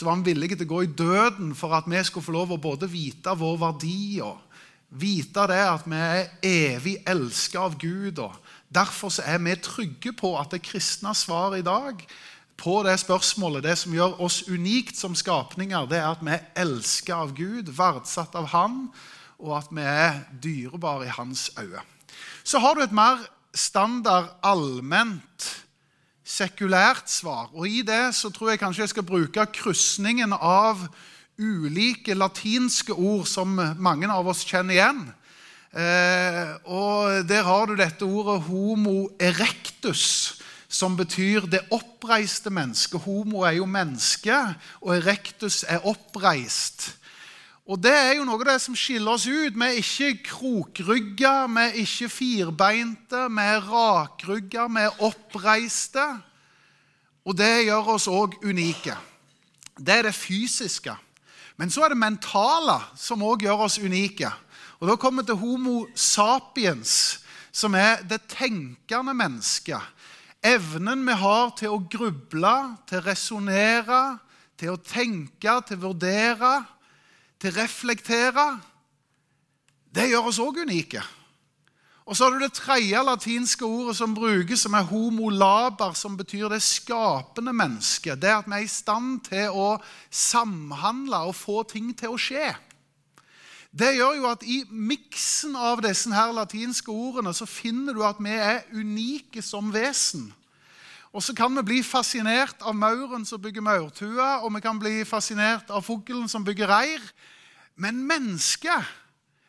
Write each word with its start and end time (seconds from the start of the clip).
så 0.00 0.06
var 0.06 0.16
han 0.16 0.24
villig 0.24 0.54
til 0.54 0.64
å 0.64 0.70
gå 0.70 0.78
i 0.86 0.94
døden 0.96 1.50
for 1.52 1.76
at 1.76 1.84
vi 1.84 2.00
skulle 2.08 2.24
få 2.24 2.32
lov 2.32 2.54
å 2.54 2.62
både 2.62 2.88
vite 2.88 3.34
vår 3.36 3.58
verdi 3.60 4.22
og 4.24 4.38
vite 4.96 5.44
det 5.50 5.58
at 5.60 5.84
vi 5.84 5.98
er 6.00 6.30
evig 6.40 6.94
elska 7.04 7.66
av 7.66 7.76
Gud. 7.76 8.22
og 8.24 8.38
Derfor 8.72 9.12
er 9.20 9.36
vi 9.44 9.58
trygge 9.60 10.14
på 10.16 10.32
at 10.40 10.54
det 10.54 10.62
kristne 10.64 11.12
svaret 11.12 11.60
i 11.60 11.66
dag 11.66 12.00
på 12.56 12.78
det 12.86 12.96
spørsmålet, 13.02 13.66
det 13.66 13.76
som 13.76 13.92
gjør 13.92 14.16
oss 14.24 14.40
unikt 14.48 14.96
som 14.96 15.12
skapninger, 15.12 15.84
det 15.92 16.00
er 16.00 16.08
at 16.14 16.24
vi 16.24 16.32
er 16.32 16.48
elska 16.64 17.20
av 17.26 17.36
Gud, 17.36 17.68
verdsatt 17.76 18.40
av 18.40 18.48
Han, 18.56 18.86
og 19.36 19.54
at 19.58 19.68
vi 19.68 19.84
er 19.84 20.22
dyrebare 20.40 21.10
i 21.10 21.12
Hans 21.12 21.50
øyne. 21.60 21.84
Så 22.44 22.60
har 22.64 22.72
du 22.76 22.86
et 22.86 22.96
mer 22.96 23.20
standard, 23.52 24.32
allment, 24.40 25.59
sekulært 26.30 27.10
svar. 27.10 27.50
Og 27.54 27.68
i 27.68 27.82
det 27.86 28.14
så 28.16 28.30
tror 28.30 28.52
jeg 28.52 28.62
kanskje 28.62 28.84
jeg 28.84 28.92
skal 28.94 29.06
bruke 29.06 29.46
krysningen 29.54 30.34
av 30.36 30.84
ulike 31.40 32.14
latinske 32.14 32.94
ord 32.94 33.26
som 33.28 33.56
mange 33.80 34.10
av 34.10 34.28
oss 34.30 34.44
kjenner 34.46 34.76
igjen. 34.76 35.02
Eh, 35.70 36.54
og 36.66 37.26
der 37.30 37.46
har 37.46 37.66
du 37.66 37.76
dette 37.78 38.04
ordet 38.04 38.42
'homo 38.42 39.10
erectus', 39.18 40.38
som 40.68 40.96
betyr 40.96 41.46
det 41.50 41.66
oppreiste 41.70 42.50
mennesket. 42.50 43.00
Homo 43.00 43.42
er 43.42 43.58
jo 43.58 43.66
menneske, 43.66 44.54
og 44.80 44.96
erectus 44.96 45.64
er 45.68 45.86
oppreist. 45.86 46.99
Og 47.70 47.78
Det 47.78 47.92
er 47.94 48.16
jo 48.18 48.24
noe 48.26 48.34
av 48.34 48.48
det 48.48 48.56
som 48.64 48.74
skiller 48.74 49.12
oss 49.14 49.28
ut. 49.30 49.54
Vi 49.54 49.62
er 49.62 49.76
ikke 49.78 50.24
krokrygga, 50.26 51.34
vi 51.46 51.66
er 51.68 51.76
ikke 51.78 52.08
firbeinte, 52.10 53.20
vi 53.30 53.44
er 53.46 53.62
rakrygga, 53.62 54.64
vi 54.66 54.82
er 54.88 55.04
oppreiste. 55.06 56.06
Og 57.22 57.36
det 57.38 57.68
gjør 57.68 57.92
oss 57.94 58.08
òg 58.10 58.34
unike. 58.42 58.96
Det 59.78 60.00
er 60.00 60.08
det 60.08 60.16
fysiske. 60.18 60.96
Men 61.62 61.70
så 61.70 61.84
er 61.86 61.94
det 61.94 62.00
mentale 62.00 62.80
som 62.98 63.22
òg 63.22 63.46
gjør 63.46 63.62
oss 63.68 63.78
unike. 63.78 64.32
Og 64.80 64.90
Da 64.90 64.98
kommer 64.98 65.22
vi 65.22 65.30
til 65.30 65.38
Homo 65.38 65.86
sapiens, 65.94 67.20
som 67.52 67.74
er 67.74 68.02
det 68.02 68.26
tenkende 68.34 69.14
mennesket. 69.14 69.78
Evnen 70.42 71.06
vi 71.06 71.14
har 71.22 71.54
til 71.54 71.70
å 71.70 71.84
gruble, 71.86 72.56
til 72.88 72.98
å 72.98 73.06
resonnere, 73.06 74.18
til 74.58 74.74
å 74.74 74.82
tenke, 74.82 75.54
til 75.68 75.78
å 75.78 75.86
vurdere, 75.86 76.54
til 77.40 77.52
å 77.52 77.56
reflektere. 77.56 78.46
Det 79.90 80.10
gjør 80.10 80.28
oss 80.30 80.38
òg 80.42 80.62
unike. 80.62 81.02
Og 82.10 82.16
så 82.16 82.26
har 82.26 82.34
du 82.34 82.42
det 82.42 82.56
tredje 82.58 83.02
latinske 83.06 83.62
ordet 83.64 83.94
som 83.96 84.14
brukes, 84.16 84.64
som 84.64 84.74
er 84.74 84.88
homo 84.88 85.28
laber, 85.30 85.92
som 85.94 86.16
betyr 86.18 86.48
det 86.50 86.62
skapende 86.66 87.52
mennesket. 87.54 88.18
Det 88.18 88.32
at 88.34 88.48
vi 88.50 88.56
er 88.56 88.64
i 88.66 88.70
stand 88.70 89.20
til 89.28 89.54
å 89.54 89.68
samhandle 90.10 91.22
og 91.30 91.36
få 91.38 91.62
ting 91.70 91.92
til 91.94 92.16
å 92.16 92.18
skje. 92.18 92.48
Det 93.70 93.92
gjør 93.94 94.16
jo 94.18 94.26
at 94.26 94.42
i 94.42 94.64
miksen 94.74 95.54
av 95.54 95.84
disse 95.84 96.10
her 96.10 96.32
latinske 96.34 96.90
ordene 96.90 97.30
så 97.36 97.46
finner 97.46 97.94
du 97.94 98.02
at 98.02 98.18
vi 98.18 98.34
er 98.34 98.64
unike 98.74 99.42
som 99.46 99.70
vesen. 99.70 100.32
Og 101.12 101.22
så 101.22 101.34
kan 101.34 101.56
vi 101.56 101.62
bli 101.66 101.82
fascinert 101.82 102.62
av 102.62 102.74
mauren 102.78 103.24
som 103.26 103.42
bygger 103.42 103.64
maurtue, 103.66 104.26
og 104.44 104.54
vi 104.54 104.60
kan 104.62 104.78
bli 104.78 105.04
fascinert 105.04 105.70
av 105.70 105.82
fuglen 105.82 106.28
som 106.30 106.44
bygger 106.46 106.70
reir. 106.70 107.02
Men 107.74 108.06
mennesket 108.06 108.86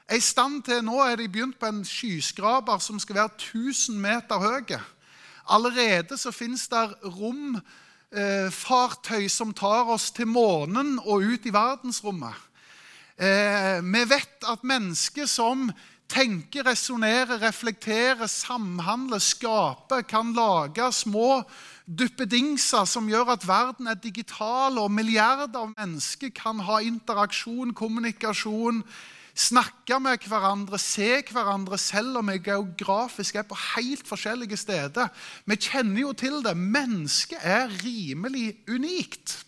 er 0.09 0.17
i 0.17 0.19
stand 0.25 0.63
til 0.65 0.81
Nå 0.83 0.97
er 1.05 1.15
de 1.19 1.29
begynt 1.29 1.59
på 1.59 1.69
en 1.69 1.85
skyskraper 1.85 2.77
som 2.81 2.99
skal 2.99 3.15
være 3.15 3.29
1000 3.37 3.99
meter 4.01 4.41
høy. 4.41 4.73
Allerede 5.49 6.17
så 6.17 6.31
fins 6.33 6.67
det 6.71 6.95
romfartøy 7.05 7.63
eh, 9.25 9.29
som 9.29 9.53
tar 9.53 9.85
oss 9.93 10.11
til 10.11 10.27
månen 10.27 10.99
og 11.05 11.21
ut 11.21 11.45
i 11.45 11.53
verdensrommet. 11.53 12.33
Eh, 13.21 13.85
vi 13.85 14.09
vet 14.09 14.49
at 14.49 14.63
mennesker 14.63 15.25
som 15.29 15.69
tenker, 16.11 16.65
resonnere, 16.67 17.39
reflektere, 17.41 18.27
samhandle, 18.27 19.19
skape, 19.23 20.01
kan 20.09 20.33
lage 20.35 20.89
små 20.93 21.41
duppedingser 21.87 22.85
som 22.87 23.07
gjør 23.09 23.33
at 23.35 23.47
verden 23.47 23.89
er 23.91 23.99
digital, 23.99 24.79
og 24.79 24.91
milliarder 24.91 25.63
av 25.63 25.73
mennesker 25.77 26.33
kan 26.35 26.61
ha 26.67 26.81
interaksjon, 26.83 27.73
kommunikasjon, 27.77 28.83
snakke 29.31 29.99
med 30.03 30.27
hverandre, 30.27 30.79
se 30.79 31.21
hverandre, 31.31 31.79
selv 31.79 32.19
om 32.19 32.31
vi 32.31 32.41
geografisk 32.43 33.39
er 33.39 33.47
på 33.47 33.57
helt 33.75 34.03
forskjellige 34.07 34.59
steder. 34.59 35.07
Vi 35.47 35.55
kjenner 35.55 36.03
jo 36.03 36.11
til 36.13 36.41
det. 36.43 36.57
Mennesket 36.57 37.39
er 37.39 37.71
rimelig 37.83 38.59
unikt. 38.69 39.39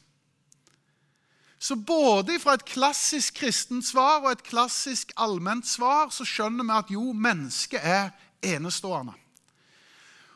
Så 1.63 1.75
både 1.75 2.35
fra 2.43 2.57
et 2.57 2.65
klassisk 2.67 3.37
kristent 3.39 3.85
svar 3.87 4.25
og 4.25 4.33
et 4.33 4.43
klassisk 4.43 5.13
allment 5.15 5.67
svar 5.67 6.09
så 6.11 6.25
skjønner 6.27 6.67
vi 6.67 6.75
at 6.75 6.89
jo, 6.91 7.13
mennesket 7.15 7.79
er 7.79 8.09
enestående. 8.43 9.13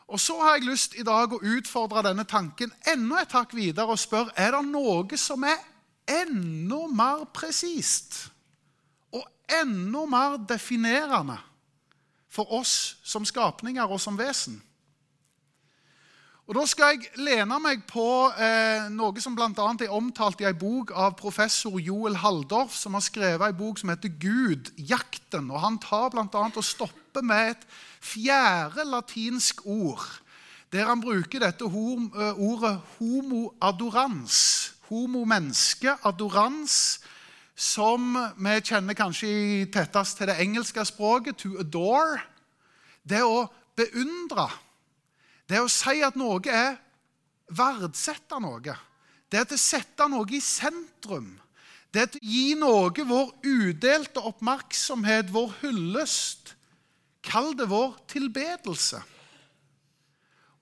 Og 0.08 0.20
Så 0.20 0.38
har 0.40 0.56
jeg 0.56 0.70
lyst 0.70 0.96
i 0.96 1.04
dag 1.04 1.34
å 1.34 1.42
utfordre 1.44 2.06
denne 2.06 2.24
tanken 2.24 2.72
enda 2.88 3.20
et 3.22 3.34
takk 3.34 3.52
videre 3.58 3.92
og 3.92 4.00
spørre 4.00 4.32
er 4.40 4.56
det 4.56 4.64
noe 4.70 5.20
som 5.20 5.44
er 5.44 5.60
enda 6.08 6.86
mer 6.88 7.26
presist 7.36 8.30
og 9.12 9.28
enda 9.52 10.06
mer 10.08 10.38
definerende 10.48 11.36
for 12.32 12.48
oss 12.56 12.96
som 13.04 13.28
skapninger 13.28 13.84
og 13.84 14.00
som 14.00 14.16
vesen. 14.16 14.62
Og 16.48 16.56
Da 16.56 16.62
skal 16.64 16.94
jeg 16.96 17.10
lene 17.20 17.58
meg 17.60 17.82
på 17.90 18.32
eh, 18.40 18.86
noe 18.96 19.20
som 19.20 19.34
bl.a. 19.36 19.50
er 19.52 19.92
omtalt 19.92 20.40
i 20.40 20.46
en 20.48 20.56
bok 20.56 20.94
av 20.96 21.18
professor 21.20 21.76
Joel 21.76 22.16
Halldorf, 22.22 22.72
som 22.72 22.94
har 22.96 23.04
skrevet 23.04 23.44
en 23.50 23.58
bok 23.58 23.82
som 23.82 23.90
heter 23.92 24.14
'Gud 24.16 24.70
jakten'. 24.80 25.52
Og 25.52 25.60
Han 25.60 25.76
tar 25.84 26.14
bl.a. 26.14 26.24
og 26.48 26.64
stopper 26.64 27.22
med 27.22 27.52
et 27.52 27.66
fjerde 28.00 28.86
latinsk 28.88 29.66
ord, 29.66 30.06
der 30.72 30.88
han 30.88 31.04
bruker 31.04 31.44
dette 31.44 31.68
eh, 31.68 32.40
ordet 32.40 32.80
'homo 32.96 33.52
adorans'. 33.60 34.72
Homo 34.88 35.26
menneske, 35.26 35.98
adorans, 36.04 37.02
som 37.56 38.16
vi 38.38 38.62
kjenner 38.64 38.96
kanskje 38.96 39.68
tettest 39.68 40.18
til 40.18 40.28
det 40.28 40.40
engelske 40.40 40.86
språket, 40.86 41.36
to 41.36 41.60
adore. 41.60 42.22
Det 43.04 43.20
å 43.20 43.50
beundre. 43.76 44.48
Det 45.48 45.62
å 45.64 45.72
si 45.72 46.02
at 46.04 46.18
noe 46.20 46.44
er 46.52 46.76
verdsette 47.56 48.40
noe. 48.44 48.76
Det 49.32 49.40
er 49.40 49.54
å 49.56 49.60
sette 49.60 50.08
noe 50.12 50.28
i 50.36 50.42
sentrum. 50.44 51.30
Det 51.92 52.04
er 52.04 52.18
å 52.18 52.22
gi 52.22 52.56
noe 52.60 53.06
vår 53.08 53.32
udelte 53.48 54.24
oppmerksomhet, 54.28 55.32
vår 55.32 55.54
hyllest. 55.62 56.54
Kall 57.24 57.54
det 57.60 57.70
vår 57.72 57.96
tilbedelse. 58.12 59.00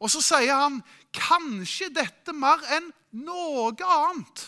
Og 0.01 0.11
så 0.11 0.21
sier 0.21 0.53
han 0.53 0.81
kanskje 1.15 1.89
dette 1.93 2.33
mer 2.35 2.61
enn 2.75 2.91
noe 3.15 3.73
annet 3.79 4.43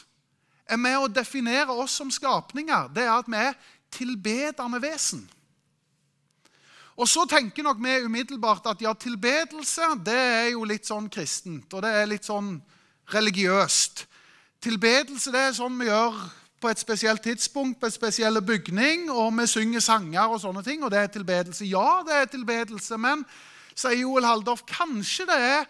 er 0.68 0.80
med 0.82 1.00
å 1.00 1.08
definere 1.08 1.72
oss 1.72 1.96
som 2.02 2.12
skapninger, 2.12 2.90
det 2.92 3.06
er 3.06 3.14
at 3.14 3.30
vi 3.32 3.40
er 3.40 3.56
tilbedende 3.94 4.82
vesen. 4.84 5.24
Og 6.98 7.06
så 7.06 7.28
tenker 7.30 7.66
nok 7.66 7.78
vi 7.84 8.00
umiddelbart 8.08 8.66
at 8.72 8.82
ja, 8.82 8.94
tilbedelse 8.98 9.92
det 10.06 10.18
er 10.18 10.48
jo 10.56 10.66
litt 10.66 10.88
sånn 10.90 11.10
kristent. 11.14 11.70
Og 11.74 11.84
det 11.86 11.94
er 11.94 12.10
litt 12.10 12.26
sånn 12.26 12.56
religiøst. 13.14 14.08
Tilbedelse 14.66 15.34
det 15.34 15.44
er 15.46 15.58
sånn 15.60 15.78
vi 15.78 15.92
gjør 15.92 16.18
på 16.58 16.72
et 16.72 16.82
spesielt 16.82 17.22
tidspunkt, 17.22 17.78
på 17.78 17.86
en 17.86 17.94
spesiell 17.94 18.42
bygning, 18.42 19.12
og 19.14 19.30
vi 19.38 19.46
synger 19.46 19.84
sanger 19.86 20.34
og 20.34 20.42
sånne 20.42 20.64
ting, 20.66 20.82
og 20.82 20.90
det 20.90 21.04
er 21.04 21.12
tilbedelse. 21.14 21.68
Ja, 21.70 22.02
det 22.08 22.16
er 22.18 22.32
tilbedelse, 22.34 22.98
men 22.98 23.22
sier 23.78 24.00
Joel 24.02 24.26
Haldorf, 24.26 24.66
kanskje 24.66 25.28
det 25.30 25.38
er 25.38 25.68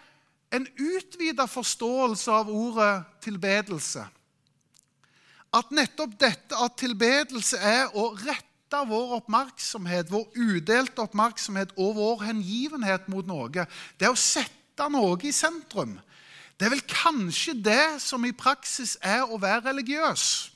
en 0.55 0.63
utvida 0.79 1.43
forståelse 1.51 2.31
av 2.31 2.47
ordet 2.47 2.93
tilbedelse 3.25 4.05
at 5.55 5.71
nettopp 5.71 6.15
dette 6.19 6.59
at 6.59 6.75
tilbedelse 6.79 7.59
er 7.59 7.93
å 7.97 8.09
rette 8.15 8.46
vår 8.71 9.15
oppmerksomhet, 9.21 10.11
vår 10.11 10.27
udelte 10.35 11.01
oppmerksomhet 11.01 11.71
og 11.77 11.95
vår 11.95 12.25
hengivenhet 12.27 13.07
mot 13.07 13.27
noe, 13.27 13.67
det 13.99 14.09
å 14.09 14.17
sette 14.19 14.89
noe 14.91 15.17
i 15.23 15.31
sentrum. 15.31 15.97
Det 16.57 16.65
er 16.65 16.73
vel 16.73 16.85
kanskje 16.89 17.53
det 17.53 18.01
som 18.01 18.25
i 18.25 18.33
praksis 18.33 18.97
er 19.01 19.23
å 19.29 19.37
være 19.39 19.69
religiøs. 19.69 20.49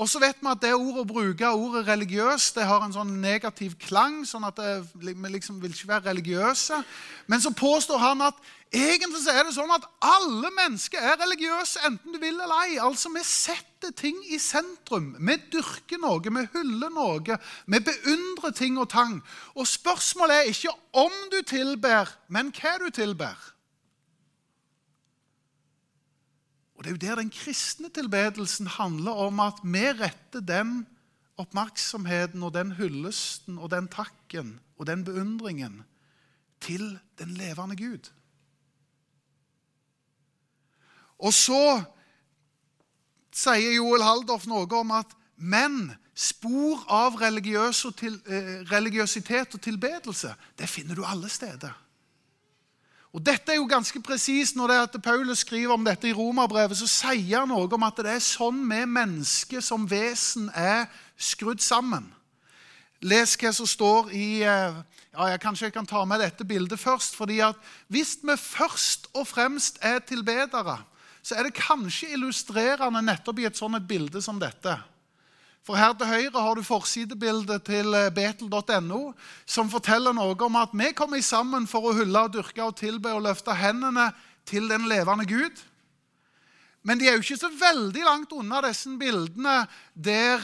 Og 0.00 0.08
så 0.08 0.20
vet 0.22 0.38
vi 0.40 0.48
at 0.48 0.62
det 0.62 0.70
ordet 0.72 1.02
å 1.02 1.08
bruke 1.08 1.48
ordet 1.52 1.82
religiøs 1.84 2.46
det 2.56 2.64
har 2.64 2.80
en 2.86 2.94
sånn 2.94 3.18
negativ 3.20 3.74
klang. 3.82 4.22
sånn 4.24 4.46
at 4.48 4.56
Vi 4.94 5.12
liksom 5.12 5.60
vil 5.60 5.74
ikke 5.74 5.88
være 5.88 6.08
religiøse. 6.08 6.82
Men 7.26 7.40
så 7.40 7.52
påstår 7.52 7.98
han 7.98 8.22
at 8.22 8.34
egentlig 8.72 9.20
så 9.20 9.34
er 9.34 9.44
det 9.44 9.54
sånn 9.54 9.74
at 9.74 9.84
alle 10.00 10.48
mennesker 10.56 10.98
er 10.98 11.20
religiøse, 11.20 11.84
enten 11.84 12.12
du 12.12 12.18
vil 12.18 12.40
eller 12.40 12.64
ei. 12.64 12.78
Altså, 12.78 13.12
Vi 13.12 13.20
setter 13.24 13.92
ting 13.92 14.16
i 14.32 14.38
sentrum. 14.38 15.16
Vi 15.20 15.36
dyrker 15.52 16.00
noe, 16.00 16.20
vi 16.24 16.48
hyller 16.54 16.88
noe. 16.88 17.38
Vi 17.66 17.78
beundrer 17.78 18.56
ting 18.56 18.78
og 18.78 18.88
tang. 18.88 19.20
Og 19.54 19.66
spørsmålet 19.66 20.36
er 20.36 20.48
ikke 20.48 20.76
om 20.92 21.12
du 21.30 21.42
tilber, 21.42 22.08
men 22.28 22.52
hva 22.56 22.78
du 22.78 22.88
tilber. 22.90 23.36
Og 26.80 26.84
Det 26.84 26.90
er 26.90 26.94
jo 26.94 27.00
der 27.02 27.18
den 27.20 27.30
kristne 27.30 27.90
tilbedelsen 27.92 28.66
handler 28.66 29.12
om 29.12 29.40
at 29.44 29.58
vi 29.60 29.82
retter 29.98 30.40
den 30.40 30.86
oppmerksomheten 31.36 32.40
og 32.42 32.54
den 32.54 32.72
hyllesten 32.78 33.58
og 33.60 33.68
den 33.70 33.88
takken 33.92 34.54
og 34.78 34.86
den 34.88 35.04
beundringen 35.04 35.82
til 36.64 36.96
den 37.20 37.36
levende 37.36 37.76
Gud. 37.76 38.08
Og 41.20 41.36
så 41.36 41.84
sier 43.28 43.76
Joel 43.76 44.00
Haldorf 44.00 44.48
noe 44.48 44.64
om 44.80 44.96
at 44.96 45.12
men 45.36 45.92
spor 46.16 46.80
av 46.88 47.20
eh, 47.20 48.64
religiøsitet 48.72 49.52
og 49.52 49.60
tilbedelse, 49.60 50.32
det 50.56 50.68
finner 50.68 50.96
du 50.96 51.04
alle 51.04 51.28
steder. 51.28 51.76
Og 53.10 53.22
Dette 53.26 53.50
er 53.52 53.58
jo 53.58 53.66
ganske 53.66 53.98
presist 54.06 54.54
når 54.54 54.70
det 54.70 54.76
er 54.76 54.86
at 54.86 55.02
Paulus 55.02 55.42
skriver 55.42 55.74
om 55.74 55.84
dette 55.86 56.06
i 56.06 56.14
Romerbrevet. 56.14 56.78
Så 56.78 56.86
sier 56.86 57.40
han 57.40 57.50
noe 57.50 57.66
om 57.66 57.86
at 57.86 57.98
det 57.98 58.12
er 58.12 58.22
sånn 58.22 58.62
vi 58.70 58.84
mennesker 58.86 59.64
som 59.64 59.88
vesen 59.90 60.46
er 60.54 60.86
skrudd 61.18 61.62
sammen. 61.62 62.06
Les 63.02 63.34
hva 63.40 63.50
som 63.56 63.66
står 63.66 64.12
i 64.14 64.44
eh, 64.44 64.78
ja, 65.10 65.26
jeg 65.32 65.40
Kanskje 65.42 65.70
jeg 65.70 65.74
kan 65.74 65.88
ta 65.88 66.04
med 66.06 66.20
dette 66.22 66.44
bildet 66.46 66.78
først. 66.78 67.16
fordi 67.16 67.40
at 67.40 67.56
Hvis 67.88 68.18
vi 68.22 68.36
først 68.36 69.08
og 69.14 69.26
fremst 69.26 69.78
er 69.82 69.98
tilbedere, 69.98 70.78
så 71.22 71.34
er 71.34 71.48
det 71.48 71.58
kanskje 71.58 72.12
illustrerende 72.14 73.02
nettopp 73.02 73.40
i 73.40 73.48
et 73.48 73.56
sånt 73.56 73.88
bilde 73.88 74.22
som 74.22 74.38
dette. 74.40 74.76
For 75.66 75.76
her 75.76 75.92
til 75.92 76.08
høyre 76.08 76.40
har 76.40 76.56
du 76.56 76.64
forsidebildet 76.64 77.66
til 77.68 77.94
eh, 77.94 78.08
betel.no, 78.14 79.00
som 79.44 79.70
forteller 79.72 80.16
noe 80.16 80.36
om 80.46 80.56
at 80.56 80.72
vi 80.72 80.92
kommer 80.96 81.20
sammen 81.24 81.68
for 81.68 81.90
å 81.90 81.96
hylle, 81.98 82.24
dyrke 82.32 82.64
og 82.64 82.78
tilbe 82.80 83.12
og 83.12 83.26
løfte 83.28 83.54
hendene 83.54 84.08
til 84.48 84.70
den 84.70 84.88
levende 84.88 85.28
Gud. 85.28 85.60
Men 86.82 86.98
de 86.98 87.08
er 87.08 87.18
jo 87.18 87.24
ikke 87.24 87.42
så 87.42 87.52
veldig 87.52 88.04
langt 88.06 88.32
unna 88.32 88.62
disse 88.64 88.88
bildene 88.98 89.66
der 89.92 90.40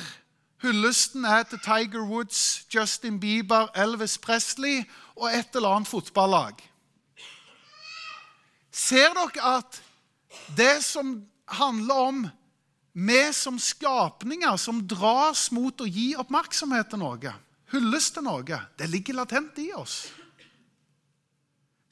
hyllesten 0.61 1.25
er 1.25 1.47
til 1.49 1.61
Tiger 1.65 2.05
Woods, 2.05 2.67
Justin 2.75 3.21
Bieber, 3.21 3.71
Elvis 3.77 4.19
Presley 4.19 4.83
og 5.17 5.31
et 5.33 5.57
eller 5.57 5.79
annet 5.79 5.89
fotballag. 5.89 6.61
Ser 8.73 9.15
dere 9.17 9.55
at 9.57 9.81
det 10.57 10.85
som 10.85 11.23
handler 11.49 11.95
om 11.95 12.27
vi 12.97 13.33
som 13.33 13.59
skapninger 13.61 14.57
som 14.57 14.79
dras 14.89 15.51
mot 15.53 15.83
å 15.85 15.89
gi 15.89 16.15
oppmerksomhet 16.17 16.89
til 16.89 17.03
noe, 17.03 17.33
hylles 17.69 18.09
til 18.15 18.25
noe, 18.25 18.61
det 18.79 18.89
ligger 18.89 19.19
latent 19.19 19.59
i 19.61 19.69
oss. 19.77 20.07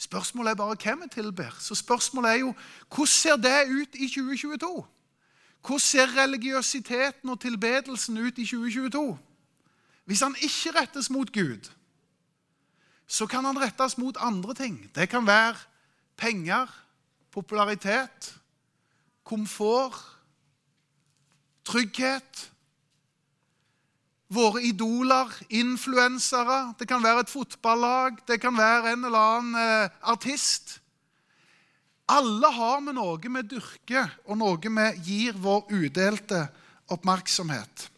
Spørsmålet 0.01 0.55
er 0.55 0.59
bare 0.59 0.79
hvem 0.81 1.05
vi 1.05 1.11
tilber. 1.13 1.53
Så 1.61 1.77
spørsmålet 1.77 2.31
er 2.31 2.41
jo 2.41 2.55
hvordan 2.89 3.13
ser 3.13 3.37
det 3.37 3.69
ut 3.69 3.97
i 3.97 4.09
2022? 4.09 4.71
Hvordan 5.65 5.85
ser 5.85 6.17
religiøsiteten 6.17 7.31
og 7.31 7.41
tilbedelsen 7.41 8.19
ut 8.19 8.39
i 8.39 8.47
2022? 8.49 9.05
Hvis 10.05 10.25
han 10.25 10.37
ikke 10.41 10.75
rettes 10.77 11.11
mot 11.13 11.33
Gud, 11.33 11.69
så 13.07 13.29
kan 13.29 13.45
han 13.45 13.61
rettes 13.61 13.99
mot 14.01 14.17
andre 14.21 14.55
ting. 14.57 14.81
Det 14.95 15.09
kan 15.09 15.27
være 15.27 15.57
penger, 16.17 16.69
popularitet, 17.33 18.35
komfort 19.25 20.14
trygghet. 21.65 22.51
Våre 24.35 24.63
idoler, 24.67 25.31
influensere. 25.53 26.75
Det 26.79 26.89
kan 26.91 27.03
være 27.05 27.25
et 27.25 27.33
fotballag, 27.33 28.19
det 28.27 28.41
kan 28.43 28.57
være 28.57 28.95
en 28.95 29.05
eller 29.05 29.31
annen 29.39 29.61
eh, 29.61 30.01
artist. 30.11 30.79
Alle 32.11 32.51
har 32.53 32.83
vi 32.85 32.93
noe 32.97 33.17
vi 33.21 33.43
dyrker, 33.55 34.11
og 34.29 34.41
noe 34.41 34.59
vi 34.61 34.89
gir 35.07 35.37
vår 35.41 35.71
udelte 35.73 36.47
oppmerksomhet. 36.93 37.89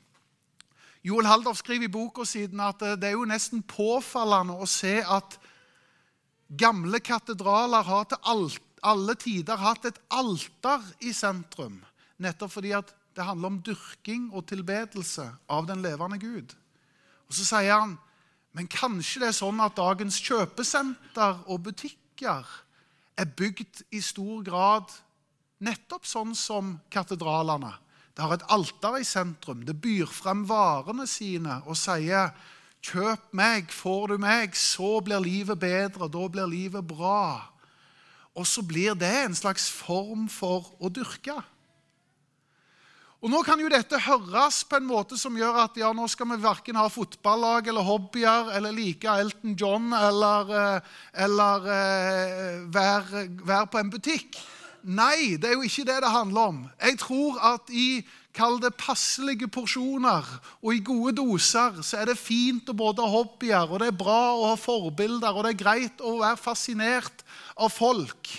Joel 1.07 1.27
Haldorf 1.31 1.61
skriver 1.63 1.87
i 1.87 1.93
boka 1.93 2.25
siden 2.27 2.61
at 2.61 2.83
eh, 2.83 2.99
det 2.99 3.11
er 3.11 3.17
jo 3.17 3.27
nesten 3.29 3.63
påfallende 3.63 4.59
å 4.59 4.67
se 4.67 4.99
at 5.03 5.39
gamle 6.47 7.01
katedraler 7.03 7.87
har 7.87 8.07
til 8.11 8.59
alle 8.87 9.15
tider 9.19 9.59
hatt 9.59 9.87
et 9.89 9.99
alter 10.15 10.83
i 11.07 11.15
sentrum. 11.15 11.81
Nettopp 12.23 12.53
fordi 12.55 12.75
at 12.77 12.93
det 13.17 13.25
handler 13.25 13.55
om 13.55 13.63
dyrking 13.65 14.29
og 14.37 14.45
tilbedelse 14.51 15.25
av 15.49 15.67
den 15.69 15.83
levende 15.85 16.19
Gud. 16.21 16.53
Og 17.27 17.35
Så 17.35 17.47
sier 17.49 17.73
han 17.73 17.97
men 18.57 18.71
kanskje 18.73 19.21
det 19.21 19.29
er 19.29 19.37
sånn 19.37 19.59
at 19.61 19.77
dagens 19.77 20.17
kjøpesenter 20.25 21.43
og 21.53 21.67
butikker 21.67 22.47
er 23.21 23.35
bygd 23.37 23.83
i 23.93 24.01
stor 24.01 24.41
grad 24.47 24.95
nettopp 25.61 26.09
sånn 26.09 26.33
som 26.37 26.79
katedralene. 26.93 27.75
Det 28.17 28.25
har 28.25 28.33
et 28.39 28.47
alter 28.53 28.97
i 28.97 29.05
sentrum. 29.05 29.61
Det 29.69 29.77
byr 29.77 30.09
frem 30.09 30.47
varene 30.49 31.05
sine 31.11 31.61
og 31.67 31.77
sier 31.77 32.33
Kjøp 32.87 33.33
meg, 33.35 33.73
får 33.73 34.13
du 34.13 34.21
meg, 34.23 34.53
så 34.55 35.01
blir 35.03 35.19
livet 35.19 35.59
bedre, 35.59 36.07
da 36.07 36.27
blir 36.31 36.47
livet 36.47 36.87
bra. 36.87 37.43
Og 38.39 38.47
så 38.47 38.63
blir 38.63 38.95
det 38.95 39.11
en 39.25 39.35
slags 39.35 39.65
form 39.75 40.29
for 40.31 40.69
å 40.79 40.93
dyrke. 40.93 41.35
Og 43.27 43.33
Nå 43.33 43.41
kan 43.43 43.59
jo 43.59 43.67
dette 43.67 43.99
høres 44.05 44.61
på 44.71 44.79
en 44.79 44.85
måte 44.87 45.17
som 45.19 45.35
gjør 45.35 45.57
at 45.65 45.79
ja, 45.81 45.89
nå 45.91 46.05
skal 46.07 46.29
vi 46.31 46.37
verken 46.45 46.77
ha 46.79 46.85
fotballag 46.87 47.67
eller 47.67 47.83
hobbyer 47.83 48.53
eller 48.55 48.71
like 48.71 49.11
Elton 49.11 49.57
John 49.59 49.89
eller, 49.99 50.53
eh, 50.55 50.93
eller 51.25 51.65
uh, 51.67 52.61
være, 52.71 53.25
være 53.43 53.67
på 53.73 53.81
en 53.81 53.91
butikk. 53.91 54.39
Nei, 54.87 55.35
det 55.43 55.49
er 55.49 55.57
jo 55.57 55.67
ikke 55.67 55.89
det 55.89 55.97
det 56.05 56.13
handler 56.15 56.53
om. 56.53 56.61
Jeg 56.79 57.01
tror 57.03 57.41
at 57.51 57.73
i 57.75 57.89
kall 58.37 58.61
det 58.63 58.77
passelige 58.79 59.51
porsjoner 59.51 60.29
og 60.61 60.71
i 60.71 60.85
gode 60.87 61.17
doser, 61.19 61.83
så 61.83 62.05
er 62.05 62.13
det 62.13 62.21
fint 62.21 62.71
å 62.71 62.79
både 62.79 63.03
ha 63.03 63.11
hobbyer, 63.11 63.67
og 63.67 63.83
det 63.83 63.91
er 63.91 63.99
bra 64.05 64.21
å 64.37 64.53
ha 64.53 64.61
forbilder, 64.61 65.35
og 65.35 65.49
det 65.49 65.57
er 65.57 65.65
greit 65.65 66.07
å 66.07 66.21
være 66.21 66.39
fascinert 66.39 67.27
av 67.59 67.75
folk 67.75 68.37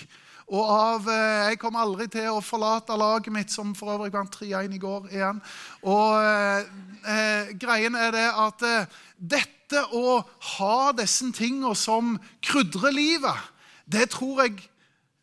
og 0.48 0.64
av 0.64 1.08
eh, 1.12 1.50
Jeg 1.50 1.60
kommer 1.60 1.84
aldri 1.84 2.06
til 2.12 2.30
å 2.32 2.44
forlate 2.44 2.96
laget 2.96 3.32
mitt, 3.34 3.52
som 3.52 3.74
for 3.76 3.92
øvrig 3.96 4.12
vant 4.14 4.32
3-1 4.32 4.74
i 4.74 4.80
går 4.80 5.10
igjen. 5.12 5.42
Og 5.84 6.16
eh, 6.24 6.70
eh, 7.04 7.52
greien 7.60 7.98
er 7.98 8.14
det 8.16 8.26
at 8.32 8.64
eh, 8.64 8.96
dette 9.18 9.84
å 9.92 10.22
ha 10.56 10.80
disse 10.96 11.28
tingene 11.36 11.74
som 11.76 12.16
krydrer 12.44 12.94
livet, 12.96 13.46
det 13.84 14.08
tror 14.16 14.44
jeg 14.46 14.58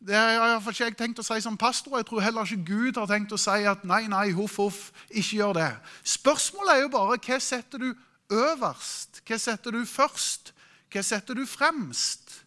det 0.06 0.14
har 0.14 0.60
ikke 0.60 0.84
jeg 0.84 0.94
tenkt 0.94 1.18
å 1.18 1.24
si 1.26 1.40
som 1.42 1.56
pastor. 1.58 1.96
Jeg 1.98 2.06
tror 2.06 2.22
heller 2.22 2.46
ikke 2.46 2.68
Gud 2.68 2.98
har 3.00 3.08
tenkt 3.10 3.32
å 3.34 3.40
si 3.40 3.64
at 3.66 3.82
nei, 3.88 4.04
nei, 4.06 4.28
huff, 4.36 4.60
huff, 4.60 4.80
ikke 5.10 5.40
gjør 5.40 5.56
det. 5.56 5.70
Spørsmålet 6.06 6.74
er 6.74 6.82
jo 6.84 6.92
bare 6.92 7.16
hva 7.18 7.38
setter 7.42 7.82
du 7.82 7.88
øverst? 8.30 9.22
Hva 9.26 9.38
setter 9.42 9.74
du 9.74 9.82
først? 9.88 10.52
Hva 10.92 11.02
setter 11.02 11.34
du 11.34 11.42
fremst? 11.48 12.45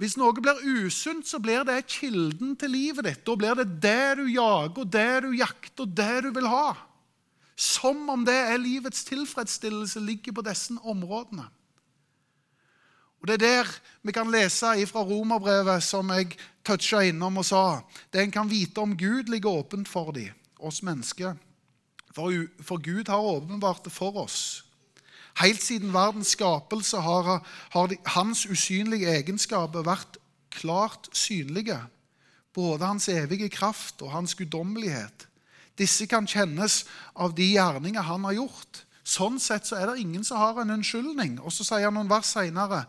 Hvis 0.00 0.16
noe 0.16 0.32
blir 0.32 0.62
usunt, 0.64 1.28
så 1.28 1.36
blir 1.44 1.60
det 1.68 1.82
kilden 1.92 2.54
til 2.56 2.72
livet 2.72 3.04
ditt. 3.04 3.20
Da 3.26 3.34
blir 3.36 3.58
det 3.58 3.66
det 3.84 4.16
du 4.16 4.24
jager, 4.32 4.86
det 4.88 5.10
du 5.26 5.34
jakter, 5.36 5.84
det 5.84 6.22
du 6.24 6.30
vil 6.38 6.48
ha. 6.48 6.72
Som 7.60 8.08
om 8.08 8.24
det 8.24 8.38
er 8.48 8.62
livets 8.62 9.04
tilfredsstillelse 9.04 10.00
ligger 10.00 10.38
på 10.38 10.44
disse 10.46 10.72
områdene. 10.80 11.44
Og 13.20 13.28
Det 13.28 13.34
er 13.34 13.44
der 13.44 13.74
vi 14.00 14.12
kan 14.16 14.30
lese 14.32 14.86
fra 14.88 15.04
romerbrevet, 15.04 15.82
som 15.84 16.08
jeg 16.08 16.32
toucha 16.64 17.02
innom 17.04 17.36
og 17.36 17.44
sa. 17.44 17.82
Det 18.12 18.22
en 18.22 18.32
kan 18.32 18.48
vite 18.48 18.80
om 18.80 18.96
Gud, 18.96 19.28
ligger 19.28 19.60
åpent 19.60 19.88
for 19.88 20.12
dem, 20.16 20.32
oss 20.58 20.80
mennesker. 20.82 21.36
For, 22.16 22.32
for 22.64 22.80
Gud 22.80 23.08
har 23.08 23.20
åpenbart 23.20 23.84
det 23.84 23.92
for 23.92 24.16
oss. 24.16 24.64
Helt 25.40 25.62
siden 25.64 25.94
verdens 25.94 26.34
skapelse 26.36 27.00
har, 27.00 27.40
har 27.72 27.94
hans 28.14 28.44
usynlige 28.46 29.08
egenskaper 29.08 29.86
vært 29.86 30.18
klart 30.52 31.08
synlige. 31.16 31.78
Både 32.54 32.86
hans 32.86 33.08
evige 33.08 33.48
kraft 33.48 34.02
og 34.02 34.12
hans 34.12 34.34
guddommelighet. 34.34 35.28
Disse 35.78 36.06
kan 36.10 36.28
kjennes 36.28 36.82
av 37.14 37.32
de 37.36 37.46
gjerninger 37.54 38.04
han 38.04 38.26
har 38.28 38.36
gjort. 38.36 38.84
Sånn 39.06 39.40
sett 39.40 39.66
så 39.66 39.78
er 39.78 39.90
det 39.90 40.02
ingen 40.02 40.24
som 40.26 40.42
har 40.42 40.60
en 40.60 40.74
unnskyldning. 40.76 41.38
Og 41.40 41.54
så 41.54 41.64
sier 41.66 41.88
han 41.88 41.96
noen 41.96 42.10
vers 42.10 42.34
seinere 42.34 42.84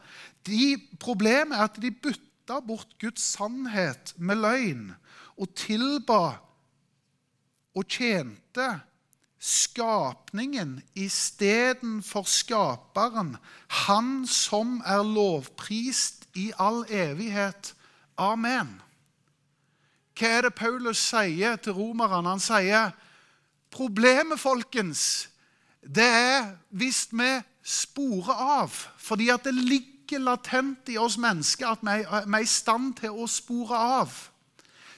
Problemet 0.99 1.53
er 1.53 1.67
at 1.67 1.77
de 1.77 1.91
bytta 1.93 2.59
bort 2.65 2.95
Guds 2.99 3.23
sannhet 3.37 4.15
med 4.17 4.41
løgn 4.41 4.87
og 5.37 5.51
tilba 5.57 6.39
og 7.77 7.85
tjente 7.85 8.65
skapningen 9.41 10.81
istedenfor 10.93 12.27
skaperen, 12.29 13.37
han 13.67 14.27
som 14.29 14.79
er 14.85 15.01
lovprist 15.01 16.27
i 16.37 16.51
all 16.61 16.85
evighet. 16.89 17.73
Amen. 18.21 18.77
Hva 20.13 20.29
er 20.29 20.45
det 20.45 20.53
Paulus 20.53 21.01
sier 21.01 21.57
til 21.57 21.73
romerne? 21.73 22.29
Han 22.29 22.43
sier 22.43 22.91
problemet, 23.73 24.37
folkens, 24.39 25.29
det 25.81 26.05
er 26.05 26.51
hvis 26.69 27.07
vi 27.09 27.31
sporer 27.65 28.43
av. 28.61 28.75
Fordi 29.01 29.31
at 29.33 29.47
det 29.47 29.55
ligger 29.57 30.21
latent 30.21 30.91
i 30.93 30.99
oss 31.01 31.17
mennesker 31.17 31.71
at 31.71 31.81
vi 31.81 32.03
er 32.05 32.37
i 32.37 32.45
stand 32.45 32.93
til 33.01 33.17
å 33.17 33.25
spore 33.25 33.79
av. 34.01 34.13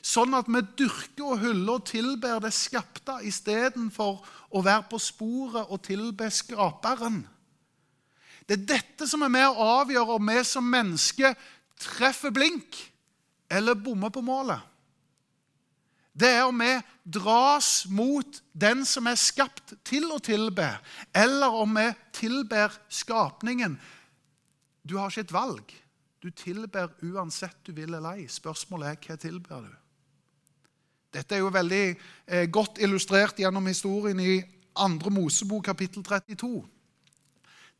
sånn 0.03 0.35
at 0.35 0.49
vi 0.51 0.61
dyrker 0.83 1.29
og 1.31 1.39
hyller 1.41 1.77
og 1.77 1.85
tilber 1.87 2.41
det 2.43 2.51
skapte 2.55 3.21
istedenfor 3.23 4.19
å 4.53 4.63
være 4.63 4.89
på 4.91 4.99
sporet 5.01 5.71
og 5.71 5.81
tilbe 5.85 6.27
skaperen. 6.33 7.21
Det 8.43 8.57
er 8.57 8.67
dette 8.73 9.07
som 9.07 9.23
er 9.23 9.31
med 9.31 9.47
å 9.47 9.69
avgjøre 9.79 10.17
om 10.17 10.27
vi 10.27 10.41
som 10.43 10.67
mennesker 10.67 11.37
treffer 11.79 12.33
blink 12.35 12.75
eller 13.47 13.79
bommer 13.79 14.11
på 14.11 14.23
målet. 14.25 14.59
Det 16.13 16.29
er 16.29 16.43
om 16.45 16.59
vi 16.61 16.73
dras 17.03 17.85
mot 17.89 18.41
den 18.51 18.83
som 18.85 19.07
er 19.09 19.17
skapt 19.17 19.73
til 19.87 20.11
å 20.13 20.19
tilbe, 20.21 20.67
eller 21.09 21.55
om 21.63 21.79
vi 21.79 21.87
tilber 22.13 22.75
skapningen. 22.91 23.79
Du 24.83 24.99
har 24.99 25.09
ikke 25.09 25.25
et 25.25 25.33
valg. 25.33 25.73
Du 26.21 26.29
tilber 26.29 26.91
uansett 27.01 27.57
du 27.65 27.73
vil 27.73 27.95
eller 27.95 28.19
ei. 28.19 28.27
Spørsmålet 28.29 28.91
er 28.91 28.99
hva 29.07 29.17
tilber 29.19 29.65
du? 29.65 29.71
Dette 31.13 31.37
er 31.37 31.43
jo 31.43 31.53
veldig 31.53 31.83
eh, 31.93 32.45
godt 32.49 32.81
illustrert 32.81 33.37
gjennom 33.37 33.67
historien 33.69 34.19
i 34.19 34.39
2. 34.73 35.11
Mosebok 35.13 35.67
kapittel 35.69 36.03
32. 36.03 36.63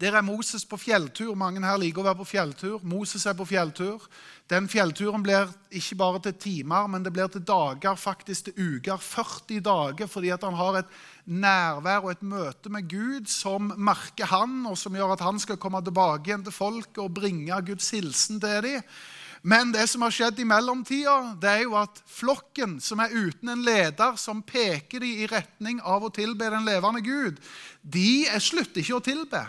Der 0.02 0.18
er 0.18 0.25
Moses 0.25 0.66
på 0.66 0.78
fjelltur. 0.78 1.36
Mange 1.38 1.62
her 1.63 1.78
liker 1.80 2.02
å 2.02 2.06
være 2.08 2.20
på 2.20 2.28
fjelltur. 2.28 2.82
Moses 2.84 3.24
er 3.30 3.36
på 3.38 3.46
fjelltur. 3.48 4.04
Den 4.52 4.66
fjellturen 4.70 5.24
blir 5.24 5.52
ikke 5.72 5.98
bare 6.02 6.22
til 6.25 6.36
timer, 6.44 6.90
men 6.92 7.06
det 7.06 7.13
blir 7.13 7.30
til 7.32 7.46
dager, 7.46 7.96
faktisk 7.98 8.50
til 8.50 8.74
uker. 8.75 8.98
40 8.98 9.63
dager, 9.63 10.10
fordi 10.10 10.34
han 10.34 10.60
har 10.60 10.82
et 10.82 10.98
nærvær 11.25 12.04
og 12.04 12.12
et 12.12 12.25
møte 12.25 12.74
med 12.74 12.90
Gud 12.92 13.30
som 13.32 13.72
merker 13.78 14.28
han, 14.34 14.63
og 14.68 14.78
som 14.82 14.98
gjør 14.98 15.16
at 15.16 15.24
han 15.25 15.40
skal 15.40 15.62
komme 15.62 15.82
tilbake 15.86 16.30
igjen 16.30 16.46
til 16.46 16.58
folket 16.58 17.04
og 17.06 17.13
bringe 17.22 17.62
Guds 17.70 17.94
hilsen 17.96 18.42
til 18.44 18.66
dem. 18.66 18.90
Men 19.44 19.74
det 19.76 19.90
som 19.92 20.06
har 20.06 20.14
skjedd 20.16 20.38
i 20.40 20.46
mellomtida, 20.48 21.34
det 21.42 21.50
er 21.52 21.64
jo 21.66 21.74
at 21.76 22.00
flokken, 22.08 22.78
som 22.80 23.02
er 23.04 23.12
uten 23.12 23.52
en 23.52 23.66
leder 23.66 24.16
som 24.16 24.40
peker 24.40 25.04
dem 25.04 25.20
i 25.20 25.28
retning 25.28 25.82
av 25.84 26.06
å 26.08 26.12
tilbe 26.16 26.48
den 26.48 26.64
levende 26.64 27.04
Gud, 27.04 27.42
de 27.82 28.24
slutter 28.40 28.80
ikke 28.80 29.02
å 29.02 29.04
tilbe. 29.04 29.42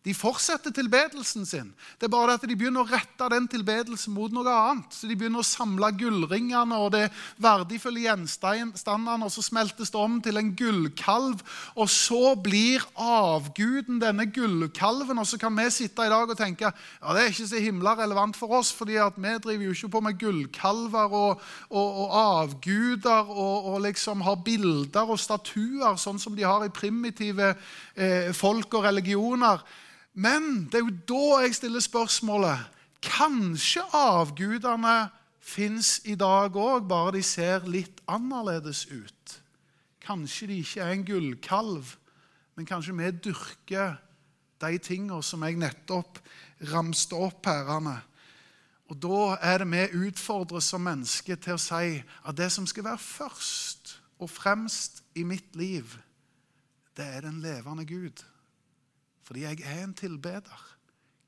De 0.00 0.14
fortsetter 0.16 0.72
tilbedelsen 0.72 1.44
sin. 1.44 1.66
Det 2.00 2.06
er 2.06 2.12
bare 2.14 2.38
at 2.38 2.44
de 2.48 2.54
begynner 2.56 2.86
å 2.86 2.88
rette 2.88 3.26
den 3.34 3.44
tilbedelsen 3.52 4.14
mot 4.16 4.32
noe 4.32 4.48
annet. 4.48 4.94
Så 4.96 5.04
De 5.10 5.16
begynner 5.18 5.42
å 5.42 5.44
samle 5.44 5.90
gullringene 6.00 6.78
og 6.80 6.94
det 6.94 7.10
verdifulle 7.36 8.06
gjenstandene, 8.06 9.26
og 9.26 9.32
så 9.34 9.44
smeltes 9.44 9.92
det 9.92 10.00
om 10.00 10.14
til 10.24 10.40
en 10.40 10.54
gullkalv. 10.56 11.42
Og 11.76 11.90
så 11.92 12.32
blir 12.40 12.86
avguden 12.96 13.98
denne 14.00 14.24
gullkalven. 14.32 15.20
Og 15.20 15.28
så 15.28 15.36
kan 15.42 15.52
vi 15.60 15.66
sitte 15.74 16.08
i 16.08 16.12
dag 16.14 16.32
og 16.32 16.40
tenke 16.40 16.70
ja, 16.70 17.12
det 17.12 17.26
er 17.26 17.34
ikke 17.34 17.50
så 17.50 17.60
himla 17.60 17.92
relevant 17.98 18.40
for 18.40 18.56
oss, 18.56 18.72
fordi 18.72 18.96
vi 18.96 19.34
driver 19.44 19.66
jo 19.66 19.76
ikke 19.76 19.92
på 19.98 20.04
med 20.06 20.18
gullkalver 20.22 21.12
og, 21.20 21.44
og, 21.68 22.00
og 22.06 22.16
avguder 22.22 23.28
og, 23.28 23.68
og, 23.74 23.78
liksom 23.84 24.24
har 24.24 24.40
bilder 24.48 25.12
og 25.12 25.20
statuer, 25.20 26.00
sånn 26.00 26.20
som 26.20 26.32
de 26.36 26.48
har 26.48 26.64
i 26.64 26.72
primitive 26.72 27.52
eh, 27.52 28.32
folk 28.36 28.80
og 28.80 28.88
religioner. 28.88 29.60
Men 30.20 30.66
det 30.68 30.80
er 30.80 30.84
jo 30.84 30.98
da 31.08 31.40
jeg 31.44 31.56
stiller 31.56 31.84
spørsmålet 31.84 32.76
Kanskje 33.00 33.80
avgudene 33.96 35.08
fins 35.40 36.02
i 36.04 36.14
dag 36.20 36.52
òg, 36.52 36.84
bare 36.84 37.14
de 37.16 37.22
ser 37.24 37.64
litt 37.64 38.02
annerledes 38.10 38.84
ut. 38.92 39.36
Kanskje 40.04 40.50
de 40.50 40.58
ikke 40.60 40.84
er 40.84 40.92
en 40.92 41.06
gullkalv, 41.08 41.94
men 42.56 42.68
kanskje 42.68 42.92
vi 42.98 43.08
dyrker 43.24 43.96
de 44.60 44.78
tingene 44.84 45.22
som 45.24 45.46
jeg 45.46 45.56
nettopp 45.56 46.20
ramste 46.68 47.16
opp 47.16 47.48
herrene. 47.48 47.96
Og 48.90 48.98
Da 49.00 49.38
er 49.40 49.62
det 49.62 49.70
vi 49.70 50.08
utfordres 50.10 50.68
som 50.68 50.84
mennesker 50.84 51.40
til 51.40 51.56
å 51.56 51.62
si 51.62 52.02
at 52.02 52.36
det 52.36 52.50
som 52.52 52.66
skal 52.66 52.84
være 52.84 53.00
først 53.00 53.96
og 54.20 54.28
fremst 54.28 55.00
i 55.14 55.24
mitt 55.24 55.56
liv, 55.56 55.96
det 56.96 57.06
er 57.06 57.24
den 57.24 57.40
levende 57.40 57.86
Gud. 57.86 58.20
Fordi 59.30 59.44
jeg 59.44 59.60
er 59.62 59.84
en 59.84 59.92
tilbeder. 59.94 60.62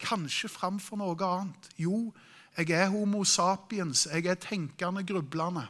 Kanskje 0.02 0.48
framfor 0.50 0.98
noe 0.98 1.14
annet. 1.22 1.68
Jo, 1.78 2.08
jeg 2.56 2.72
er 2.74 2.88
homo 2.90 3.20
sapiens. 3.22 4.08
Jeg 4.10 4.26
er 4.26 4.40
tenkende, 4.42 5.04
grublende. 5.06 5.68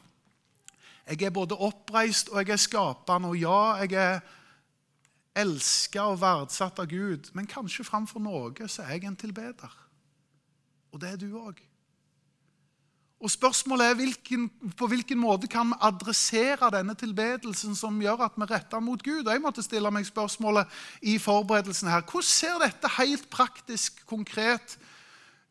Jeg 1.04 1.26
er 1.28 1.34
både 1.34 1.58
oppreist 1.60 2.32
og 2.32 2.40
jeg 2.40 2.54
er 2.54 2.62
skapende. 2.62 3.28
Og 3.28 3.36
ja, 3.36 3.58
jeg 3.84 3.92
er 3.92 4.22
elska 5.44 6.06
og 6.14 6.22
verdsatt 6.22 6.80
av 6.80 6.88
Gud. 6.88 7.28
Men 7.36 7.50
kanskje 7.52 7.84
framfor 7.84 8.24
noe 8.24 8.64
så 8.64 8.86
er 8.86 8.96
jeg 8.96 9.10
en 9.10 9.20
tilbeder. 9.20 9.76
Og 10.88 11.04
det 11.04 11.12
er 11.12 11.20
du 11.20 11.36
òg. 11.36 11.60
Og 13.22 13.30
Spørsmålet 13.30 13.86
er 13.86 13.94
hvilken, 13.94 14.48
på 14.74 14.86
hvilken 14.90 15.20
måte 15.22 15.46
kan 15.46 15.68
vi 15.70 15.78
adressere 15.86 16.72
denne 16.74 16.96
tilbedelsen 16.98 17.76
som 17.78 18.00
gjør 18.02 18.24
at 18.26 18.34
vi 18.34 18.48
retter 18.50 18.82
mot 18.82 19.02
Gud. 19.02 19.22
Og 19.22 19.30
Jeg 19.30 19.42
måtte 19.44 19.62
stille 19.62 19.92
meg 19.94 20.08
spørsmålet 20.08 20.66
i 21.06 21.18
forberedelsen 21.22 21.90
her. 21.92 22.02
Hvordan 22.02 22.26
ser 22.26 22.58
dette 22.64 22.90
helt 22.98 23.30
praktisk, 23.30 24.02
konkret 24.10 24.74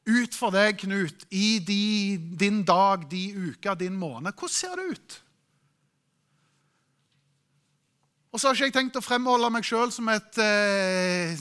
ut 0.03 0.35
for 0.35 0.51
deg, 0.51 0.81
Knut, 0.83 1.23
i 1.31 1.61
de, 1.63 2.19
din 2.19 2.59
dag, 2.67 3.07
de 3.07 3.23
uker, 3.53 3.79
din 3.79 3.95
måned? 3.95 4.35
Hvordan 4.35 4.55
ser 4.57 4.75
det 4.75 4.91
ut? 4.91 5.19
Og 8.31 8.39
så 8.39 8.47
har 8.47 8.55
ikke 8.55 8.67
jeg 8.67 8.79
tenkt 8.81 8.99
å 8.99 9.03
fremholde 9.03 9.47
meg 9.51 9.63
sjøl 9.67 9.91
som 9.95 10.11
et 10.11 10.43
eh, 10.43 11.39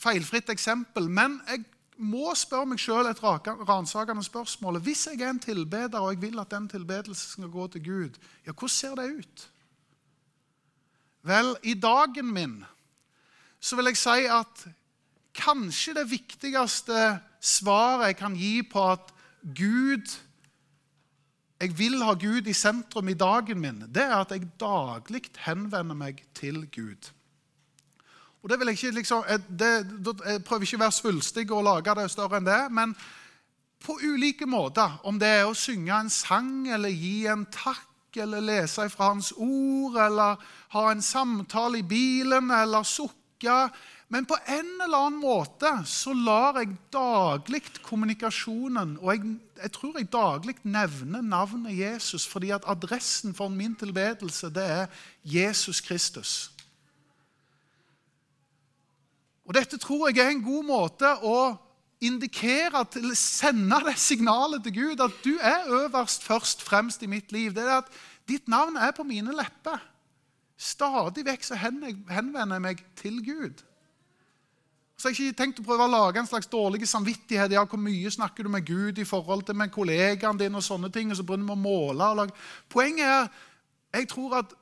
feilfritt 0.00 0.52
eksempel, 0.52 1.08
men 1.08 1.40
jeg 1.48 1.64
må 1.96 2.34
spørre 2.36 2.66
meg 2.72 2.80
sjøl 2.82 3.06
et 3.06 3.22
ransakende 3.22 4.24
spørsmål. 4.26 4.80
Hvis 4.82 5.06
jeg 5.06 5.20
er 5.22 5.30
en 5.30 5.42
tilbeder 5.42 6.00
og 6.00 6.14
jeg 6.14 6.22
vil 6.22 6.40
at 6.42 6.50
den 6.50 6.68
tilbedelsen 6.68 7.36
skal 7.36 7.50
gå 7.50 7.66
til 7.68 7.84
Gud, 7.84 8.18
ja, 8.46 8.52
hvordan 8.52 8.68
ser 8.68 8.94
det 8.98 9.10
ut? 9.18 9.50
Vel, 11.24 11.54
i 11.62 11.74
dagen 11.74 12.32
min 12.34 12.64
så 13.60 13.76
vil 13.76 13.88
jeg 13.88 13.96
si 13.96 14.26
at 14.28 14.66
kanskje 15.34 15.94
det 15.96 16.10
viktigste 16.10 17.18
svaret 17.40 18.10
jeg 18.12 18.18
kan 18.20 18.36
gi 18.36 18.62
på 18.62 18.90
at 18.92 19.12
Gud 19.56 20.20
Jeg 21.60 21.78
vil 21.78 22.02
ha 22.02 22.12
Gud 22.18 22.48
i 22.50 22.52
sentrum 22.52 23.08
i 23.08 23.14
dagen 23.14 23.60
min, 23.62 23.78
det 23.88 24.02
er 24.02 24.18
at 24.18 24.32
jeg 24.34 24.50
daglig 24.60 25.22
henvender 25.46 25.94
meg 25.96 26.18
til 26.34 26.66
Gud. 26.68 27.13
Og 28.44 28.50
det 28.50 28.58
vil 28.60 28.68
Jeg 28.68 28.76
ikke 28.76 28.90
liksom, 28.98 29.22
det, 29.48 29.72
jeg 30.28 30.44
prøver 30.44 30.66
ikke 30.66 30.76
å 30.76 30.84
være 30.84 30.92
svulstig 30.92 31.46
og 31.48 31.64
lage 31.64 31.94
det 31.96 32.10
større 32.12 32.36
enn 32.36 32.44
det. 32.44 32.60
Men 32.76 32.92
på 33.80 33.96
ulike 34.04 34.44
måter, 34.44 34.98
om 35.08 35.16
det 35.20 35.30
er 35.40 35.48
å 35.48 35.56
synge 35.56 35.96
en 35.96 36.12
sang 36.12 36.68
eller 36.68 36.92
gi 36.92 37.24
en 37.32 37.46
takk 37.48 38.20
eller 38.20 38.44
lese 38.44 38.84
fra 38.92 39.10
Hans 39.14 39.32
ord 39.32 39.96
eller 39.96 40.44
ha 40.76 40.84
en 40.90 41.02
samtale 41.02 41.80
i 41.80 41.88
bilen 41.88 42.52
eller 42.52 42.84
sukke 42.84 43.56
Men 44.12 44.28
på 44.28 44.36
en 44.46 44.68
eller 44.84 45.06
annen 45.06 45.20
måte 45.20 45.70
så 45.88 46.12
lar 46.12 46.60
jeg 46.60 46.76
daglig 46.92 47.62
kommunikasjonen 47.82 48.98
Og 49.00 49.08
jeg, 49.10 49.34
jeg 49.58 49.72
tror 49.72 49.98
jeg 49.98 50.12
daglig 50.12 50.54
nevner 50.62 51.24
navnet 51.24 51.74
Jesus, 51.76 52.28
fordi 52.28 52.52
at 52.54 52.68
adressen 52.68 53.34
for 53.34 53.48
min 53.48 53.74
tilbedelse 53.74 54.52
det 54.52 54.64
er 54.64 54.86
Jesus 55.24 55.80
Kristus. 55.80 56.53
Og 59.44 59.54
Dette 59.54 59.78
tror 59.80 60.08
jeg 60.08 60.24
er 60.24 60.32
en 60.32 60.44
god 60.44 60.64
måte 60.66 61.10
å 61.22 61.38
indikere, 62.04 62.84
til, 62.92 63.12
sende 63.16 63.80
det 63.86 63.96
signalet 64.00 64.64
til 64.64 64.74
Gud 64.76 65.02
at 65.04 65.20
du 65.24 65.34
er 65.36 65.68
øverst 65.84 66.24
først 66.24 66.64
fremst 66.64 67.02
i 67.02 67.10
mitt 67.10 67.32
liv. 67.32 67.52
Det 67.54 67.64
er 67.64 67.78
at 67.82 67.92
Ditt 68.28 68.48
navn 68.48 68.76
er 68.80 68.94
på 68.96 69.04
mine 69.04 69.34
lepper. 69.36 69.82
Stadig 70.56 71.26
vekk 71.26 71.42
så 71.44 71.58
henvender 71.58 72.56
jeg 72.56 72.64
meg 72.64 72.82
til 72.96 73.18
Gud. 73.24 73.60
Så 74.96 75.10
jeg 75.10 75.16
har 75.16 75.26
ikke 75.26 75.38
tenkt 75.42 75.58
å 75.60 75.64
prøve 75.66 75.84
å 75.84 75.90
lage 75.90 76.22
en 76.22 76.28
slags 76.28 76.48
dårlig 76.48 76.86
samvittighet. 76.88 77.52
Ja, 77.52 77.64
hvor 77.68 77.80
mye 77.82 78.12
snakker 78.14 78.46
du 78.46 78.48
med 78.48 78.64
Gud 78.64 79.00
i 79.02 79.04
forhold 79.04 79.42
til 79.44 79.58
med 79.58 79.72
kollegaen 79.74 80.38
din? 80.40 80.54
og 80.54 80.64
sånne 80.64 80.88
ting, 80.94 81.10
og 81.10 81.18
så 81.18 81.26
begynner 81.26 81.50
vi 81.50 81.56
å 81.58 81.64
måle. 81.64 82.06
og 82.06 82.16
lage. 82.22 82.36
Poenget 82.70 83.04
er 83.04 83.28
jeg 83.94 84.08
tror 84.10 84.38
at 84.40 84.54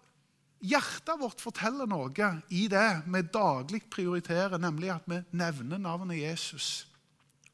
Hjertet 0.62 1.18
vårt 1.18 1.42
forteller 1.42 1.88
noe 1.90 2.28
i 2.54 2.68
det 2.70 3.02
vi 3.10 3.22
daglig 3.34 3.82
prioriterer, 3.90 4.60
nemlig 4.62 4.92
at 4.94 5.06
vi 5.10 5.18
nevner 5.34 5.80
navnet 5.82 6.20
Jesus 6.22 6.86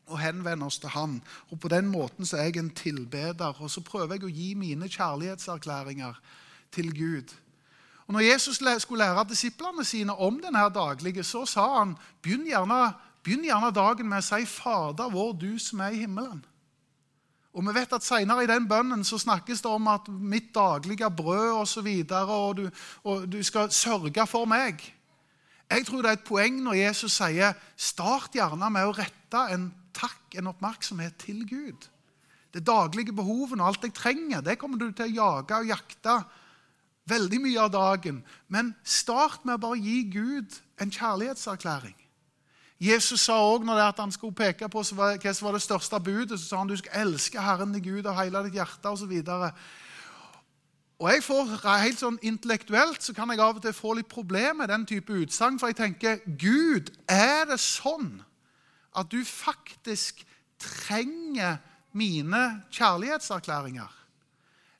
og 0.08 0.20
henvender 0.20 0.68
oss 0.68 0.78
til 0.80 0.92
han. 0.92 1.18
Og 1.52 1.60
På 1.60 1.68
den 1.68 1.88
måten 1.92 2.26
så 2.26 2.38
er 2.38 2.48
jeg 2.48 2.62
en 2.62 2.70
tilbeder, 2.70 3.60
og 3.60 3.70
så 3.70 3.80
prøver 3.84 4.16
jeg 4.16 4.24
å 4.24 4.32
gi 4.32 4.54
mine 4.56 4.88
kjærlighetserklæringer 4.88 6.20
til 6.72 6.92
Gud. 6.96 7.34
Og 8.08 8.16
når 8.16 8.24
Jesus 8.24 8.60
skulle 8.82 9.04
lære 9.04 9.26
disiplene 9.28 9.84
sine 9.84 10.14
om 10.16 10.40
denne 10.40 10.64
daglige, 10.72 11.24
så 11.24 11.44
sa 11.46 11.66
han 11.78 11.96
begynn 12.22 12.46
gjerne, 12.48 12.94
begynn 13.24 13.44
gjerne 13.44 13.72
dagen 13.72 14.08
med 14.08 14.18
å 14.18 14.24
si 14.24 14.44
'Fader 14.44 15.12
vår, 15.12 15.32
du 15.32 15.58
som 15.58 15.80
er 15.80 15.92
i 15.92 16.04
himmelen'. 16.04 16.44
Og 17.56 17.64
vi 17.64 17.74
vet 17.74 17.92
at 17.96 18.04
Senere 18.04 18.44
i 18.44 18.50
den 18.50 18.68
bønnen 18.68 19.04
så 19.04 19.18
snakkes 19.18 19.62
det 19.64 19.70
om 19.70 19.88
at 19.88 20.08
'mitt 20.08 20.54
daglige 20.54 21.10
brød' 21.10 21.52
osv. 21.52 21.60
Og, 21.60 21.68
så 21.68 21.80
videre, 21.80 22.26
og, 22.26 22.56
du, 22.56 22.70
og 23.04 23.32
du 23.32 23.42
skal 23.42 23.72
sørge 23.72 24.26
for 24.26 24.44
meg. 24.44 24.94
Jeg 25.70 25.86
tror 25.86 26.02
det 26.02 26.08
er 26.08 26.16
et 26.16 26.28
poeng 26.28 26.62
når 26.62 26.72
Jesus 26.72 27.12
sier 27.12 27.52
'start 27.76 28.32
gjerne 28.32 28.70
med 28.70 28.84
å 28.84 28.96
rette 28.96 29.54
en 29.54 29.74
takk, 29.92 30.34
en 30.34 30.46
oppmerksomhet 30.46 31.16
til 31.18 31.44
Gud'. 31.44 31.88
det 32.54 32.66
daglige 32.66 33.12
behovene 33.12 33.62
og 33.62 33.68
alt 33.68 33.82
jeg 33.82 33.94
trenger, 33.94 34.40
det 34.40 34.58
kommer 34.58 34.78
du 34.78 34.90
til 34.90 35.04
å 35.04 35.14
jage 35.14 35.54
og 35.54 35.68
jakte 35.68 36.24
veldig 37.04 37.40
mye 37.40 37.60
av 37.60 37.70
dagen. 37.70 38.24
Men 38.48 38.74
start 38.84 39.44
med 39.44 39.58
å 39.58 39.62
bare 39.68 39.78
gi 39.78 40.02
Gud 40.12 40.56
en 40.80 40.90
kjærlighetserklæring. 40.90 42.07
Jesus 42.78 43.24
sa 43.26 43.34
også 43.42 43.66
når 43.66 43.80
han 43.98 44.12
skulle 44.14 44.36
peke 44.38 44.68
på 44.70 44.82
hva 44.82 45.32
som 45.34 45.46
var 45.46 45.56
det 45.56 45.62
største 45.64 45.98
budet, 46.00 46.38
så 46.38 46.44
sa 46.46 46.60
han 46.60 46.70
du 46.70 46.76
skal 46.78 47.08
elske 47.08 47.42
Herren 47.42 47.74
din 47.74 47.82
Gud 47.82 48.06
av 48.06 48.14
hele 48.20 48.44
ditt 48.46 48.54
hjerte 48.54 48.92
osv. 48.92 49.14
Og 50.98 51.10
jeg 51.10 51.22
får 51.22 51.50
helt 51.82 51.98
sånn 51.98 52.18
Intellektuelt 52.26 53.02
så 53.02 53.14
kan 53.14 53.30
jeg 53.30 53.42
av 53.42 53.58
og 53.58 53.62
til 53.62 53.74
få 53.74 53.96
litt 53.98 54.10
problemer 54.10 54.62
med 54.62 54.70
den 54.70 54.86
type 54.86 55.14
utsagn. 55.14 55.58
For 55.58 55.70
jeg 55.70 55.78
tenker 55.78 56.22
Gud, 56.38 56.90
er 57.10 57.46
det 57.50 57.58
sånn 57.62 58.20
at 58.94 59.10
du 59.10 59.22
faktisk 59.26 60.22
trenger 60.62 61.58
mine 61.94 62.62
kjærlighetserklæringer? 62.74 63.90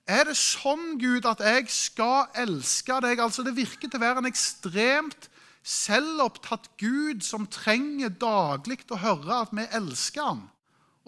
Er 0.08 0.24
det 0.30 0.38
sånn, 0.40 0.96
Gud, 0.98 1.26
at 1.28 1.42
jeg 1.44 1.66
skal 1.70 2.30
elske 2.46 2.96
deg? 3.04 3.20
Altså, 3.20 3.42
Det 3.42 3.56
virker 3.56 3.90
til 3.90 3.98
å 3.98 4.06
være 4.06 4.22
en 4.22 4.30
ekstremt 4.30 5.28
selvopptatt 5.62 6.70
Gud 6.80 7.24
som 7.26 7.46
trenger 7.50 8.12
daglig 8.14 8.80
å 8.90 9.00
høre 9.00 9.42
at 9.42 9.52
vi 9.52 9.66
elsker 9.76 10.22
ham 10.22 10.46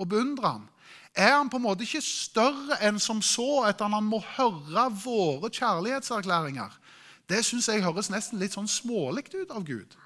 og 0.00 0.09
beundrer 0.11 0.57
ham, 0.57 0.69
er 1.14 1.35
han 1.35 1.50
på 1.50 1.59
en 1.59 1.66
måte 1.66 1.85
ikke 1.85 2.02
større 2.04 2.78
enn 2.87 3.00
som 3.02 3.19
så 3.23 3.64
at 3.69 3.83
han 3.83 3.97
må 4.07 4.21
høre 4.37 4.87
våre 5.02 5.50
kjærlighetserklæringer. 5.50 6.71
Det 7.30 7.42
syns 7.47 7.69
jeg 7.69 7.83
høres 7.85 8.11
nesten 8.11 8.40
litt 8.40 8.54
sånn 8.54 8.71
smålig 8.71 9.26
ut 9.35 9.50
av 9.50 9.66
Gud. 9.66 9.97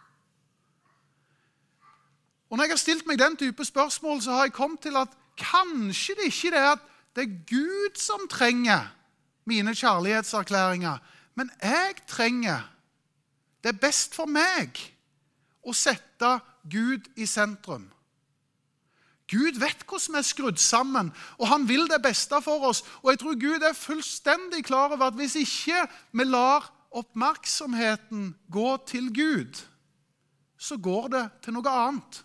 Og 2.50 2.58
Når 2.58 2.64
jeg 2.64 2.72
har 2.72 2.80
stilt 2.80 3.06
meg 3.06 3.18
den 3.18 3.36
type 3.36 3.64
spørsmål, 3.64 4.20
så 4.22 4.36
har 4.36 4.48
jeg 4.48 4.56
kommet 4.56 4.80
til 4.84 4.96
at 4.96 5.12
kanskje 5.40 6.14
det 6.18 6.28
ikke 6.30 6.52
er 6.54 6.74
at 6.74 6.84
det 7.16 7.24
er 7.24 7.38
Gud 7.48 7.98
som 7.98 8.28
trenger 8.30 8.90
mine 9.46 9.74
kjærlighetserklæringer, 9.74 10.98
men 11.34 11.50
jeg 11.62 11.96
trenger 12.08 12.62
det 13.64 13.72
er 13.72 13.80
best 13.80 14.12
for 14.12 14.28
meg 14.28 14.76
å 15.64 15.72
sette 15.72 16.36
Gud 16.68 17.08
i 17.16 17.24
sentrum. 17.24 17.86
Gud 19.32 19.56
vet 19.56 19.86
hvordan 19.88 20.18
vi 20.18 20.20
er 20.20 20.26
skrudd 20.28 20.60
sammen, 20.60 21.08
og 21.40 21.48
han 21.48 21.64
vil 21.68 21.86
det 21.88 22.02
beste 22.04 22.36
for 22.44 22.68
oss. 22.68 22.82
Og 23.00 23.14
jeg 23.14 23.22
tror 23.22 23.38
Gud 23.40 23.64
er 23.64 23.76
fullstendig 23.78 24.66
klar 24.68 24.92
over 24.92 25.08
at 25.08 25.16
hvis 25.16 25.38
ikke 25.40 25.86
vi 26.12 26.26
lar 26.28 26.68
oppmerksomheten 26.94 28.34
gå 28.52 28.76
til 28.86 29.08
Gud, 29.16 29.64
så 30.60 30.76
går 30.76 31.08
det 31.16 31.24
til 31.42 31.56
noe 31.56 31.72
annet. 31.72 32.20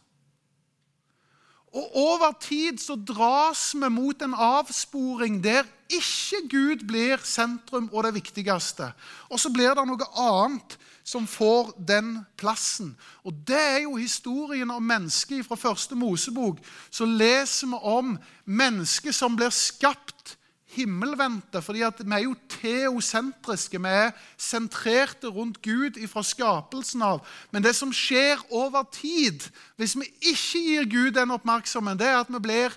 Og 1.73 1.95
over 1.95 2.31
tid 2.41 2.79
så 2.81 2.95
dras 2.95 3.75
vi 3.77 3.89
mot 3.93 4.21
en 4.25 4.33
avsporing 4.33 5.38
der 5.43 5.67
ikke 5.89 6.41
Gud 6.49 6.85
blir 6.88 7.21
sentrum 7.25 7.89
og 7.93 8.03
det 8.03 8.13
viktigste. 8.17 8.91
Og 9.29 9.39
så 9.41 9.51
blir 9.53 9.73
det 9.77 9.85
noe 9.89 10.07
annet 10.17 10.77
som 11.05 11.27
får 11.29 11.73
den 11.77 12.19
plassen. 12.38 12.95
Og 13.25 13.33
Det 13.47 13.57
er 13.57 13.79
jo 13.85 13.95
historien 13.95 14.71
om 14.71 14.83
mennesket 14.83 15.45
fra 15.45 15.55
første 15.55 15.95
Mosebok. 15.95 16.57
Så 16.89 17.05
leser 17.05 17.67
vi 17.67 17.79
om 17.81 18.17
mennesket 18.45 19.15
som 19.15 19.35
blir 19.35 19.49
skapt 19.49 20.38
himmelvendte. 20.79 21.62
fordi 21.62 21.83
vi 22.00 22.13
er 22.13 22.24
jo 22.25 22.36
teosentriske. 22.50 23.81
Vi 23.81 23.88
er 23.88 24.12
sentrerte 24.38 25.27
rundt 25.27 25.62
Gud 25.62 26.00
fra 26.07 26.24
skapelsen 26.24 27.01
av. 27.01 27.21
Men 27.51 27.63
det 27.63 27.75
som 27.75 27.93
skjer 27.93 28.41
over 28.50 28.83
tid, 28.91 29.50
hvis 29.77 29.95
vi 29.95 30.07
ikke 30.21 30.63
gir 30.65 30.89
Gud 30.89 31.12
den 31.12 31.31
oppmerksomheten, 31.31 32.00
det 32.00 32.07
er 32.07 32.19
at 32.19 32.33
vi 32.33 32.39
blir 32.39 32.75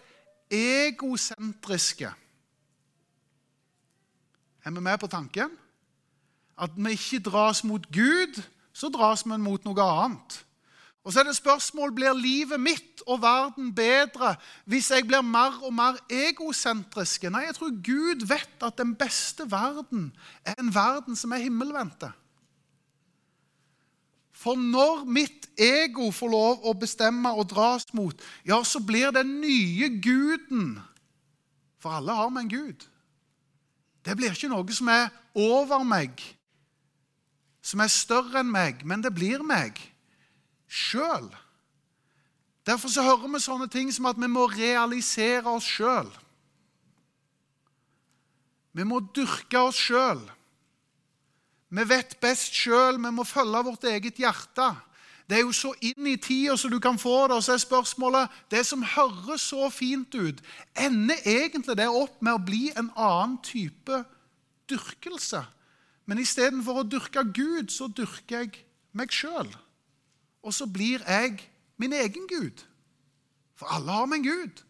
egosentriske. 0.50 2.12
Er 4.64 4.70
vi 4.70 4.80
med 4.80 4.98
på 4.98 5.06
tanken? 5.06 5.58
at 6.62 6.70
vi 6.76 6.94
ikke 6.94 7.22
dras 7.30 7.64
mot 7.64 7.86
Gud, 7.92 8.42
så 8.72 8.90
dras 8.92 9.24
vi 9.26 9.36
mot 9.40 9.64
noe 9.64 9.86
annet. 10.04 10.38
Og 11.02 11.12
så 11.12 11.20
er 11.20 11.26
det 11.26 11.36
spørsmål 11.36 11.90
blir 11.94 12.14
livet 12.14 12.60
mitt 12.62 13.02
og 13.10 13.22
verden 13.24 13.72
bedre 13.74 14.36
hvis 14.70 14.92
jeg 14.94 15.06
blir 15.08 15.24
mer 15.26 15.58
og 15.66 15.74
mer 15.74 15.98
egosentriske. 16.06 17.30
Nei, 17.30 17.48
jeg 17.48 17.56
tror 17.58 17.72
Gud 17.82 18.26
vet 18.30 18.62
at 18.62 18.78
den 18.78 18.94
beste 18.98 19.48
verden 19.50 20.12
er 20.46 20.54
en 20.62 20.70
verden 20.74 21.18
som 21.18 21.34
er 21.34 21.42
himmelvendte. 21.42 22.12
For 24.42 24.58
når 24.58 25.04
mitt 25.06 25.50
ego 25.58 26.10
får 26.14 26.30
lov 26.30 26.64
å 26.66 26.74
bestemme 26.78 27.34
og 27.34 27.50
dras 27.50 27.88
mot, 27.94 28.14
ja, 28.46 28.62
så 28.62 28.82
blir 28.82 29.14
den 29.14 29.40
nye 29.42 29.90
guden 30.02 30.80
For 31.82 31.98
alle 31.98 32.14
har 32.14 32.28
vi 32.30 32.38
en 32.38 32.50
gud. 32.50 32.84
Det 34.06 34.14
blir 34.14 34.30
ikke 34.30 34.50
noe 34.50 34.74
som 34.74 34.86
er 34.86 35.08
over 35.34 35.82
meg, 35.82 36.20
som 37.58 37.82
er 37.82 37.90
større 37.90 38.38
enn 38.38 38.52
meg, 38.54 38.84
men 38.86 39.02
det 39.02 39.10
blir 39.14 39.42
meg 39.42 39.80
sjøl. 40.72 41.28
Derfor 42.66 42.88
så 42.88 43.04
hører 43.04 43.28
vi 43.28 43.40
sånne 43.42 43.68
ting 43.70 43.90
som 43.92 44.06
at 44.08 44.20
vi 44.20 44.28
må 44.30 44.46
realisere 44.50 45.50
oss 45.50 45.66
sjøl. 45.66 46.08
Vi 48.72 48.86
må 48.88 49.02
dyrke 49.12 49.60
oss 49.60 49.80
sjøl. 49.82 50.22
Vi 51.72 51.84
vet 51.88 52.16
best 52.22 52.54
sjøl. 52.56 53.00
Vi 53.02 53.12
må 53.12 53.24
følge 53.28 53.64
vårt 53.66 53.84
eget 53.90 54.20
hjerte. 54.22 54.70
Det 55.28 55.38
er 55.38 55.44
jo 55.46 55.54
så 55.56 55.72
inn 55.84 56.06
i 56.10 56.18
tida 56.20 56.56
så 56.60 56.68
du 56.68 56.78
kan 56.82 56.98
få 57.00 57.26
det. 57.28 57.38
Og 57.38 57.44
så 57.44 57.56
er 57.56 57.64
spørsmålet 57.64 58.30
Det 58.50 58.64
som 58.66 58.82
høres 58.82 59.44
så 59.48 59.68
fint 59.70 60.14
ut, 60.14 60.40
ender 60.76 61.20
egentlig 61.24 61.76
det 61.76 61.88
opp 61.88 62.20
med 62.20 62.36
å 62.36 62.44
bli 62.44 62.70
en 62.76 62.90
annen 62.96 63.38
type 63.44 64.04
dyrkelse? 64.70 65.42
Men 66.06 66.22
istedenfor 66.22 66.82
å 66.82 66.88
dyrke 66.88 67.24
Gud, 67.34 67.70
så 67.70 67.88
dyrker 67.88 68.44
jeg 68.44 68.64
meg 68.92 69.12
sjøl. 69.14 69.50
Og 70.42 70.54
så 70.54 70.66
blir 70.66 71.02
jeg 71.06 71.38
min 71.76 71.92
egen 71.92 72.28
Gud. 72.28 72.64
For 73.54 73.66
alle 73.66 73.92
har 73.92 74.06
min 74.06 74.22
Gud. 74.22 74.62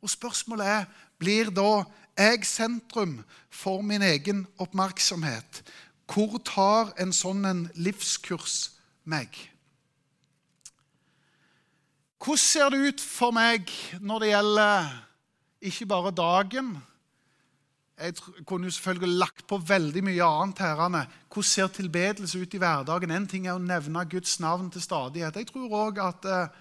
Og 0.00 0.10
spørsmålet 0.10 0.66
er 0.66 0.84
blir 1.20 1.50
da 1.52 1.84
jeg 2.16 2.44
sentrum 2.48 3.20
for 3.50 3.82
min 3.82 4.02
egen 4.02 4.46
oppmerksomhet. 4.58 5.62
Hvor 6.10 6.40
tar 6.44 6.92
en 7.00 7.12
sånn 7.14 7.44
en 7.46 7.62
livskurs 7.78 8.72
meg? 9.04 9.30
Hvordan 12.20 12.42
ser 12.42 12.72
det 12.72 12.80
ut 12.88 13.00
for 13.00 13.32
meg 13.32 13.70
når 14.00 14.20
det 14.20 14.32
gjelder 14.32 14.88
ikke 15.70 15.86
bare 15.88 16.12
dagen, 16.12 16.74
jeg 18.00 18.44
kunne 18.48 18.68
jo 18.68 18.72
selvfølgelig 18.74 19.18
lagt 19.20 19.46
på 19.48 19.58
veldig 19.68 20.02
mye 20.04 20.24
annet. 20.24 20.58
herrene. 20.58 21.04
Hvordan 21.28 21.48
ser 21.48 21.66
tilbedelse 21.66 22.40
ut 22.40 22.54
i 22.54 22.58
hverdagen? 22.58 23.10
En 23.10 23.26
ting 23.26 23.46
er 23.46 23.58
å 23.58 23.62
nevne 23.62 24.04
Guds 24.08 24.38
navn 24.40 24.70
til 24.70 24.82
stadighet. 24.82 25.36
Jeg 25.36 25.50
tror 25.50 25.74
også 25.84 26.06
at 26.08 26.24
eh, 26.24 26.58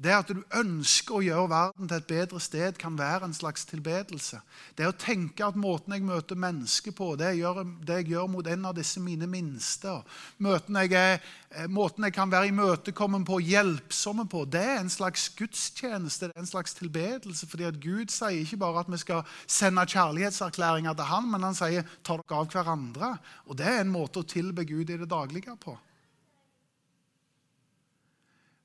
det 0.00 0.12
at 0.16 0.30
du 0.32 0.38
ønsker 0.56 1.18
å 1.18 1.22
gjøre 1.24 1.50
verden 1.52 1.88
til 1.88 1.98
et 1.98 2.06
bedre 2.08 2.40
sted, 2.40 2.76
kan 2.80 2.94
være 2.96 3.26
en 3.28 3.34
slags 3.36 3.66
tilbedelse. 3.68 4.38
Det 4.78 4.86
å 4.88 4.96
tenke 4.96 5.44
at 5.44 5.58
måten 5.60 5.92
jeg 5.92 6.06
møter 6.08 6.38
mennesker 6.40 6.94
på, 6.96 7.12
det 7.20 7.34
jeg, 7.34 7.42
gjør, 7.42 7.60
det 7.84 7.98
jeg 7.98 8.08
gjør 8.14 8.30
mot 8.32 8.48
en 8.48 8.64
av 8.70 8.78
disse 8.78 9.02
mine 9.04 9.28
minste, 9.28 9.98
jeg 10.40 10.94
er, 10.96 11.20
eh, 11.50 11.68
måten 11.68 12.06
jeg 12.08 12.14
kan 12.16 12.32
være 12.32 12.48
imøtekommen 12.48 13.26
på, 13.28 13.42
hjelpsomme 13.44 14.24
på, 14.32 14.46
det 14.48 14.64
er 14.64 14.80
en 14.80 14.92
slags 14.92 15.28
gudstjeneste, 15.36 16.30
det 16.30 16.36
er 16.36 16.46
en 16.46 16.54
slags 16.54 16.74
tilbedelse. 16.80 17.46
fordi 17.46 17.68
at 17.68 17.80
Gud 17.80 18.08
sier 18.08 18.40
ikke 18.40 18.62
bare 18.64 18.80
at 18.80 18.90
vi 18.90 18.96
skal 18.96 19.22
sende 19.46 19.84
kjærlighetserklæringer 19.84 20.94
til 20.94 21.10
Han, 21.12 21.30
men 21.30 21.42
han 21.42 21.54
sier 21.54 21.84
ta 22.02 22.16
dere 22.16 22.40
av 22.40 22.48
hverandre. 22.48 23.18
Og 23.46 23.56
det 23.58 23.66
er 23.66 23.80
en 23.84 23.92
måte 23.92 24.20
å 24.20 24.28
tilbe 24.28 24.64
Gud 24.64 24.88
i 24.88 24.96
det 24.96 25.10
daglige 25.10 25.56
på. 25.60 25.76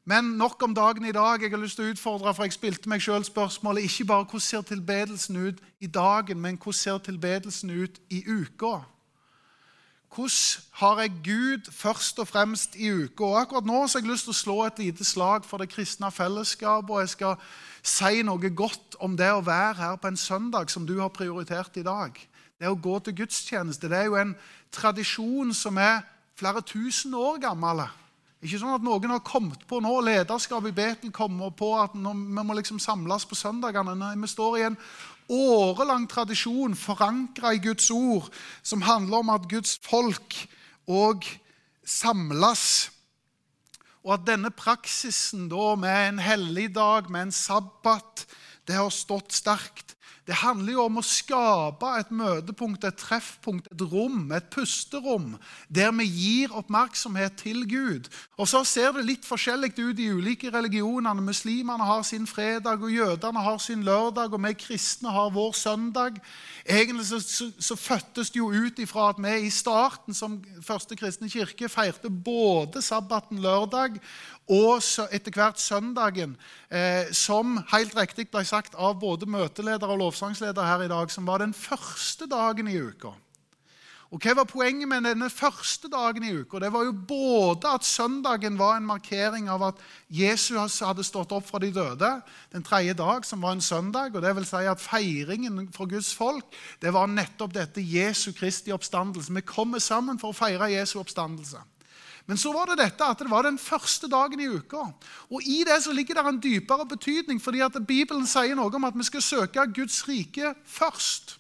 Men 0.08 0.24
nok 0.24 0.64
om 0.64 0.76
dagen 0.76 1.06
i 1.06 1.12
dag. 1.12 1.42
Jeg 1.42 1.50
har 1.50 1.58
lyst 1.58 1.80
til 1.80 1.88
å 1.88 1.94
utfordre, 1.96 2.34
for 2.38 2.46
jeg 2.46 2.54
spilte 2.54 2.90
meg 2.90 3.02
selv 3.02 3.26
spørsmålet 3.26 3.88
ikke 3.88 4.06
bare 4.12 4.28
hvordan 4.30 4.44
ser 4.46 4.68
tilbedelsen 4.70 5.40
ut 5.48 5.64
i 5.82 5.88
dagen, 5.90 6.38
men 6.42 6.60
hvordan 6.62 6.78
ser 6.78 7.00
tilbedelsen 7.08 7.72
ut 7.74 7.98
i 8.14 8.22
uka? 8.28 8.84
Hvordan 10.14 10.62
har 10.78 11.02
jeg 11.02 11.16
Gud 11.26 11.72
først 11.72 12.22
og 12.22 12.28
fremst 12.28 12.78
i 12.78 12.92
uka? 12.94 13.26
Og 13.26 13.40
akkurat 13.42 13.66
nå 13.66 13.82
har 13.82 13.90
jeg 13.98 14.06
lyst 14.06 14.30
til 14.30 14.36
å 14.36 14.44
slå 14.44 14.60
et 14.68 14.84
lite 14.84 15.04
slag 15.04 15.50
for 15.50 15.58
det 15.58 15.72
kristne 15.74 16.14
fellesskapet. 16.14 16.94
Og 16.94 17.02
jeg 17.02 17.16
skal 17.18 17.36
si 17.82 18.22
noe 18.22 18.54
godt 18.54 19.02
om 19.02 19.18
det 19.18 19.34
å 19.34 19.42
være 19.42 19.82
her 19.82 19.98
på 19.98 20.14
en 20.14 20.22
søndag 20.22 20.70
som 20.70 20.86
du 20.86 21.00
har 21.02 21.10
prioritert 21.10 21.82
i 21.82 21.84
dag. 21.84 22.14
Det 22.62 22.70
å 22.70 22.78
gå 22.78 23.00
til 23.02 23.18
gudstjeneste 23.26 23.90
det 23.90 24.04
er 24.06 24.10
jo 24.14 24.22
en 24.22 24.38
tradisjon 24.72 25.50
som 25.54 25.82
er 25.82 26.06
flere 26.38 26.62
tusen 26.62 27.18
år 27.18 27.42
gammel. 27.50 27.88
Ikke 28.46 28.60
sånn 28.62 28.76
at 28.76 28.84
noen 28.86 29.10
har 29.10 29.24
kommet 29.26 29.64
på 29.66 29.80
nå, 29.82 29.92
lederskapet 30.06 30.70
i 30.70 30.76
Betel 30.78 31.14
kommer 31.14 31.50
på 31.58 31.72
at 31.82 31.96
vi 31.98 32.44
må 32.46 32.54
liksom 32.54 32.78
samles 32.84 33.26
på 33.26 33.38
søndagene. 33.38 33.96
Nei, 33.98 34.12
vi 34.22 34.30
står 34.30 34.58
i 34.60 34.66
en 34.68 34.78
årelang 35.34 36.06
tradisjon 36.06 36.76
forankra 36.78 37.56
i 37.56 37.62
Guds 37.64 37.90
ord, 37.90 38.30
som 38.62 38.86
handler 38.86 39.24
om 39.24 39.32
at 39.34 39.48
Guds 39.50 39.80
folk 39.82 40.38
òg 40.86 41.26
samles. 41.82 42.92
Og 44.06 44.14
at 44.20 44.28
denne 44.30 44.54
praksisen 44.54 45.48
da 45.50 45.74
med 45.82 46.12
en 46.12 46.22
helligdag, 46.22 47.10
med 47.10 47.32
en 47.32 47.34
sabbat, 47.34 48.28
det 48.70 48.78
har 48.78 48.94
stått 48.94 49.34
sterkt. 49.34 49.98
Det 50.26 50.34
handler 50.42 50.74
jo 50.74 50.84
om 50.88 50.98
å 50.98 51.04
skape 51.06 51.90
et 52.00 52.10
møtepunkt, 52.10 52.86
et 52.88 52.98
treffpunkt, 52.98 53.68
et 53.70 53.82
rom, 53.92 54.32
et 54.34 54.48
pusterom, 54.50 55.36
der 55.70 55.92
vi 56.00 56.08
gir 56.10 56.56
oppmerksomhet 56.58 57.38
til 57.44 57.62
Gud. 57.70 58.10
Og 58.42 58.50
så 58.50 58.64
ser 58.66 58.96
det 58.96 59.06
litt 59.06 59.28
forskjellig 59.28 59.76
ut 59.78 60.02
i 60.02 60.10
ulike 60.10 60.50
religionene. 60.50 61.22
Muslimene 61.22 61.86
har 61.86 62.02
sin 62.08 62.26
fredag, 62.26 62.82
og 62.82 62.94
jødene 62.94 63.46
har 63.46 63.62
sin 63.62 63.86
lørdag, 63.86 64.34
og 64.34 64.42
vi 64.48 64.56
kristne 64.66 65.14
har 65.14 65.30
vår 65.36 65.54
søndag. 65.62 66.18
Egentlig 66.66 67.06
så, 67.12 67.22
så, 67.22 67.52
så 67.60 67.78
fødtes 67.78 68.34
det 68.34 68.42
jo 68.42 68.50
ut 68.50 68.82
ifra 68.82 69.12
at 69.14 69.22
vi 69.22 69.36
i 69.46 69.54
starten 69.54 70.18
som 70.18 70.40
første 70.66 70.98
kristne 70.98 71.30
kirke 71.30 71.70
feirte 71.70 72.10
både 72.10 72.82
sabbaten 72.82 73.46
lørdag 73.46 74.02
og 74.52 74.82
etter 75.10 75.34
hvert 75.34 75.60
søndagen, 75.60 76.36
eh, 76.70 77.10
som 77.12 77.58
helt 77.72 77.96
riktig 77.98 78.28
ble 78.30 78.44
sagt 78.46 78.76
av 78.78 79.00
både 79.02 79.26
møteleder 79.26 79.90
og 79.96 80.04
lovsangsleder 80.04 80.68
her 80.68 80.86
i 80.86 80.92
dag, 80.92 81.12
som 81.12 81.28
var 81.28 81.42
den 81.42 81.54
første 81.56 82.28
dagen 82.30 82.68
i 82.68 82.78
uka. 82.78 83.16
Og 84.14 84.22
Hva 84.22 84.36
var 84.38 84.46
poenget 84.48 84.88
med 84.88 85.04
denne 85.04 85.28
første 85.34 85.90
dagen 85.92 86.24
i 86.24 86.32
uka? 86.38 86.60
Det 86.62 86.70
var 86.72 86.86
jo 86.86 86.94
både 86.94 87.68
at 87.68 87.84
søndagen 87.84 88.60
var 88.60 88.78
en 88.78 88.86
markering 88.86 89.50
av 89.50 89.64
at 89.72 89.82
Jesus 90.14 90.78
hadde 90.86 91.04
stått 91.04 91.34
opp 91.36 91.48
fra 91.50 91.60
de 91.60 91.72
døde, 91.74 92.12
den 92.54 92.64
tredje 92.64 92.94
dag, 92.96 93.26
som 93.26 93.42
var 93.42 93.58
en 93.58 93.62
søndag. 93.62 94.16
og 94.16 94.22
det 94.22 94.36
vil 94.36 94.46
si 94.46 94.64
at 94.72 94.80
Feiringen 94.80 95.72
for 95.74 95.90
Guds 95.90 96.14
folk 96.14 96.46
det 96.82 96.94
var 96.94 97.08
nettopp 97.08 97.54
dette 97.54 97.82
Jesu 97.82 98.32
Kristi 98.32 98.72
oppstandelse. 98.72 99.34
Vi 99.34 99.42
kommer 99.42 99.80
sammen 99.80 100.20
for 100.20 100.30
å 100.32 100.38
feire 100.38 100.72
Jesu 100.72 101.00
oppstandelse. 101.00 101.60
Men 102.26 102.40
så 102.42 102.50
var 102.54 102.72
det 102.72 102.80
dette 102.82 103.06
at 103.06 103.20
det 103.22 103.30
var 103.30 103.46
den 103.46 103.58
første 103.62 104.10
dagen 104.10 104.42
i 104.42 104.50
uka. 104.50 104.88
Og 105.30 105.46
I 105.46 105.62
det 105.68 105.78
så 105.86 105.94
ligger 105.94 106.18
det 106.18 106.26
en 106.26 106.42
dypere 106.42 106.86
betydning, 106.90 107.42
fordi 107.42 107.62
at 107.62 107.78
Bibelen 107.86 108.26
sier 108.28 108.58
noe 108.58 108.74
om 108.74 108.88
at 108.88 108.98
vi 108.98 109.06
skal 109.06 109.22
søke 109.22 109.66
Guds 109.76 110.00
rike 110.10 110.56
først. 110.66 111.38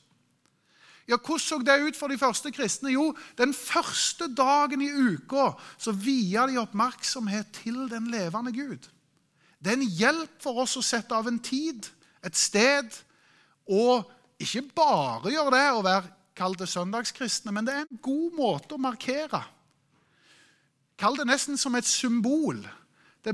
Ja, 1.10 1.18
Hvordan 1.18 1.40
så 1.40 1.58
det 1.62 1.82
ut 1.88 1.98
for 1.98 2.10
de 2.10 2.18
første 2.18 2.52
kristne? 2.52 2.94
Jo, 2.94 3.14
den 3.38 3.54
første 3.54 4.28
dagen 4.34 4.82
i 4.82 4.90
uka 4.90 5.52
så 5.78 5.92
via 5.92 6.48
de 6.50 6.58
oppmerksomhet 6.58 7.52
til 7.64 7.90
den 7.90 8.10
levende 8.14 8.54
Gud. 8.54 8.90
Det 9.62 9.74
er 9.74 9.78
en 9.78 9.90
hjelp 9.90 10.42
for 10.42 10.62
oss 10.62 10.78
å 10.78 10.86
sette 10.86 11.16
av 11.16 11.28
en 11.30 11.40
tid, 11.40 11.86
et 12.26 12.38
sted, 12.38 12.90
og 13.66 14.06
ikke 14.42 14.68
bare 14.76 15.34
gjøre 15.34 15.54
det 15.54 15.66
å 15.74 15.86
være 15.86 16.54
det 16.60 16.68
søndagskristne, 16.68 17.54
men 17.54 17.66
det 17.66 17.74
er 17.74 17.86
en 17.86 18.02
god 18.04 18.34
måte 18.36 18.76
å 18.76 18.82
markere 18.82 19.40
Kall 21.00 21.18
det 21.20 21.28
nesten 21.28 21.58
som 21.60 21.76
et 21.76 21.88
symbol. 21.88 22.62
Det, 23.26 23.34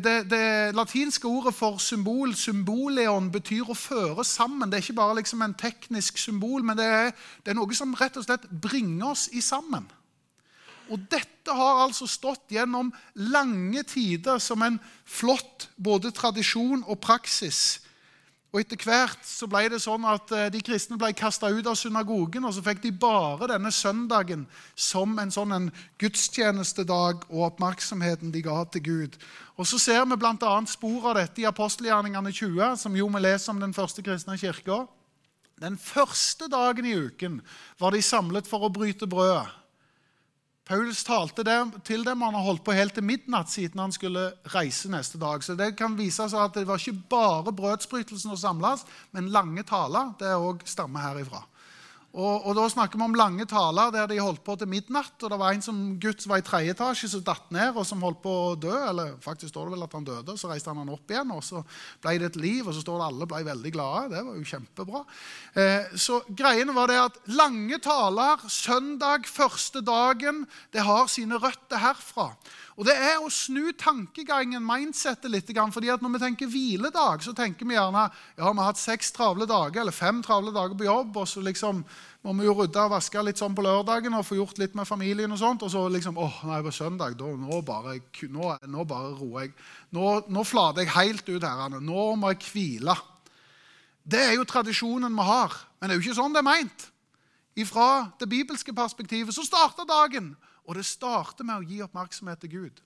det, 0.00 0.30
det, 0.30 0.74
latinske 0.74 1.28
ordet 1.28 1.52
for 1.54 1.76
symbol, 1.78 2.32
symboleon, 2.34 3.28
betyr 3.30 3.68
å 3.68 3.76
føre 3.76 4.24
sammen. 4.24 4.70
Det 4.70 4.78
er 4.78 4.86
ikke 4.86 4.96
bare 4.96 5.18
liksom 5.18 5.44
en 5.44 5.54
teknisk 5.54 6.18
symbol, 6.18 6.64
men 6.64 6.78
det 6.78 6.86
er, 6.88 7.12
det 7.44 7.52
er, 7.52 7.58
noe 7.58 7.76
som 7.76 7.92
rett 8.00 8.16
og 8.16 8.24
slett 8.24 8.48
bringer 8.48 9.12
oss 9.12 9.26
i 9.36 9.44
sammen. 9.44 9.84
Og 10.88 11.02
dette 11.10 11.52
har 11.52 11.82
altså 11.82 12.06
stått 12.08 12.54
gjennom 12.54 12.92
lange 13.28 13.82
tider 13.86 14.40
som 14.42 14.62
en 14.62 14.78
flott 15.04 15.68
både 15.76 16.14
tradisjon 16.16 16.86
og 16.86 17.00
praksis 17.02 17.82
og 18.56 18.62
Etter 18.62 18.80
hvert 18.88 19.26
så 19.28 19.44
ble 19.52 19.66
det 19.68 19.82
sånn 19.84 20.04
at 20.08 20.30
eh, 20.32 20.46
de 20.48 20.62
kristne 20.64 20.96
ble 20.96 21.10
kasta 21.12 21.50
ut 21.52 21.66
av 21.68 21.74
synagogen, 21.76 22.46
og 22.48 22.54
så 22.56 22.62
fikk 22.64 22.78
de 22.86 22.92
bare 22.96 23.50
denne 23.50 23.68
søndagen 23.68 24.46
som 24.72 25.12
en 25.20 25.32
sånn 25.34 25.52
en 25.52 25.66
gudstjenestedag 26.00 27.26
og 27.28 27.42
oppmerksomheten 27.50 28.32
de 28.32 28.40
ga 28.46 28.62
til 28.72 28.86
Gud. 28.86 29.18
Og 29.60 29.68
Så 29.68 29.76
ser 29.82 30.08
vi 30.08 30.16
bl.a. 30.16 30.54
spor 30.72 31.10
av 31.10 31.18
dette 31.20 31.44
i 31.44 31.48
apostelgjerningene 31.50 32.32
20, 32.32 32.80
som 32.80 32.96
jo 32.96 33.10
vi 33.12 33.22
leser 33.26 33.52
om 33.52 33.60
den 33.60 33.76
første 33.76 34.00
kristne 34.00 34.38
kirka. 34.40 34.86
Den 35.60 35.76
første 35.76 36.48
dagen 36.48 36.88
i 36.88 36.96
uken 36.96 37.42
var 37.76 37.92
de 37.92 38.00
samlet 38.00 38.48
for 38.48 38.64
å 38.64 38.72
bryte 38.72 39.04
brødet. 39.04 39.52
Paulus 40.66 41.04
talte 41.06 41.44
til 41.86 42.02
dem, 42.02 42.22
og 42.22 42.26
han 42.26 42.34
har 42.34 42.42
holdt 42.42 42.64
på 42.66 42.74
helt 42.74 42.96
til 42.96 43.04
midnatt 43.06 43.52
siden 43.52 43.78
han 43.78 43.92
skulle 43.94 44.32
reise 44.50 44.90
neste 44.90 45.18
dag. 45.22 45.44
Så 45.44 45.54
Det 45.54 45.76
kan 45.78 45.94
vise 45.94 46.26
seg 46.26 46.40
at 46.42 46.58
det 46.58 46.66
var 46.66 46.82
ikke 46.82 47.06
bare 47.10 47.54
brødsbrytelsen 47.54 48.34
å 48.34 48.38
samles, 48.40 48.82
men 49.14 49.30
lange 49.30 49.62
taler. 49.62 50.10
Det 50.18 50.34
òg 50.34 50.66
stammer 50.66 51.06
herifra. 51.06 51.44
Og, 52.16 52.46
og, 52.48 52.54
Da 52.56 52.64
snakker 52.72 52.96
vi 52.96 53.04
om 53.04 53.16
lange 53.16 53.44
taler 53.48 53.90
der 53.92 54.08
de 54.08 54.16
holdt 54.22 54.40
på 54.44 54.56
til 54.56 54.70
midnatt. 54.70 55.14
og 55.20 55.30
Det 55.30 55.38
var 55.38 55.52
en 55.52 55.64
som 55.64 55.80
gutt 56.00 56.22
som 56.22 56.32
var 56.32 56.40
i 56.40 56.46
tredje 56.46 56.72
etasje, 56.72 57.10
som 57.12 57.24
datt 57.24 57.50
ned 57.52 57.76
og 57.76 57.84
som 57.84 58.00
holdt 58.00 58.22
på 58.24 58.32
å 58.32 58.54
dø. 58.56 58.72
eller 58.88 59.16
faktisk 59.20 59.52
står 59.52 59.68
det 59.68 59.76
vel 59.76 59.84
at 59.84 59.96
han 59.98 60.06
døde, 60.08 60.38
Så 60.38 60.48
reiste 60.48 60.72
han 60.72 60.80
han 60.80 60.94
opp 60.94 61.10
igjen, 61.10 61.30
og 61.30 61.44
så 61.44 61.62
ble 62.00 62.18
det 62.18 62.30
et 62.32 62.40
liv. 62.40 62.66
og 62.66 62.74
Så 62.74 62.80
står 62.80 62.98
det 62.98 63.08
alle 63.10 63.28
ble 63.28 63.42
veldig 63.44 63.72
glade. 63.72 64.10
Det 64.14 64.24
var 64.24 64.34
jo 64.34 64.50
kjempebra. 64.52 65.04
Eh, 65.54 65.96
så 65.96 66.22
greiene 66.28 66.72
var 66.72 66.88
det 66.88 67.00
at 67.04 67.20
lange 67.26 67.78
taler, 67.78 68.40
søndag, 68.48 69.28
første 69.28 69.84
dagen, 69.84 70.46
det 70.72 70.80
har 70.80 71.06
sine 71.12 71.36
røtter 71.36 71.76
herfra. 71.76 72.32
Og 72.76 72.84
Det 72.84 72.92
er 72.92 73.22
å 73.24 73.30
snu 73.32 73.70
tankegangen, 73.72 74.60
mindsettet, 74.60 75.30
litt. 75.32 75.48
fordi 75.48 75.88
at 75.88 76.02
Når 76.02 76.12
vi 76.12 76.18
tenker 76.18 76.46
hviledag, 76.46 77.22
så 77.22 77.32
tenker 77.32 77.64
vi 77.64 77.72
gjerne 77.72 78.10
ja, 78.36 78.52
vi 78.52 78.58
har 78.58 78.66
hatt 78.66 78.76
seks 78.76 79.12
travle 79.12 79.46
dager 79.46 79.80
eller 79.80 79.92
fem 79.92 80.22
travle 80.22 80.52
dager 80.52 80.76
på 80.76 80.84
jobb. 80.84 81.16
og 81.16 81.26
så 81.26 81.40
liksom 81.40 81.84
må 82.22 82.32
vi 82.34 82.44
jo 82.44 82.52
rydde 82.52 82.76
og 82.82 82.90
vaske 82.90 83.22
litt 83.22 83.38
sånn 83.38 83.54
på 83.54 83.62
lørdagen 83.62 84.12
og 84.12 84.26
få 84.26 84.36
gjort 84.36 84.58
litt 84.58 84.74
med 84.74 84.86
familien. 84.86 85.32
Og 85.32 85.38
sånt, 85.38 85.62
og 85.62 85.70
så 85.70 85.88
liksom 85.88 86.18
åh, 86.18 86.44
nei, 86.44 86.60
på 86.62 86.72
søndag 86.74 87.16
da, 87.16 87.24
nå, 87.24 87.62
bare, 87.62 88.00
nå, 88.28 88.56
nå 88.66 88.84
bare 88.84 89.12
roer 89.14 89.46
jeg. 89.46 89.54
Nå, 89.96 90.28
nå 90.28 90.44
flater 90.44 90.84
jeg 90.84 90.92
helt 90.96 91.28
ut 91.28 91.42
her. 91.42 91.80
Nå 91.80 92.08
må 92.16 92.34
jeg 92.34 92.44
hvile. 92.50 92.96
Det 94.04 94.20
er 94.20 94.34
jo 94.36 94.44
tradisjonen 94.44 95.16
vi 95.16 95.24
har. 95.24 95.54
Men 95.80 95.88
det 95.88 95.96
er 95.96 96.00
jo 96.02 96.10
ikke 96.10 96.20
sånn 96.20 96.36
det 96.36 96.44
er 96.44 96.50
meint. 96.50 96.90
Fra 97.64 98.12
det 98.20 98.28
bibelske 98.28 98.74
perspektivet 98.76 99.32
så 99.32 99.46
starter 99.46 99.88
dagen 99.88 100.34
og 100.66 100.74
det 100.74 100.84
starter 100.86 101.46
med 101.46 101.62
å 101.62 101.66
gi 101.66 101.80
oppmerksomhet 101.84 102.42
til 102.42 102.52
Gud. 102.56 102.82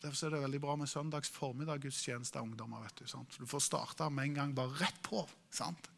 Derfor 0.00 0.26
er 0.26 0.32
det 0.32 0.44
veldig 0.46 0.60
bra 0.62 0.74
med 0.80 0.88
søndags 0.88 1.28
formiddag 1.28 1.82
gudstjeneste 1.82 2.38
av 2.40 2.46
ungdommer. 2.46 2.80
vet 2.80 3.02
Du 3.02 3.06
sant? 3.06 3.36
Du 3.36 3.46
får 3.46 3.60
starte 3.60 4.08
med 4.10 4.30
en 4.30 4.34
gang 4.34 4.54
bare 4.56 4.78
rett 4.80 5.02
på. 5.04 5.26
sant? 5.50 5.90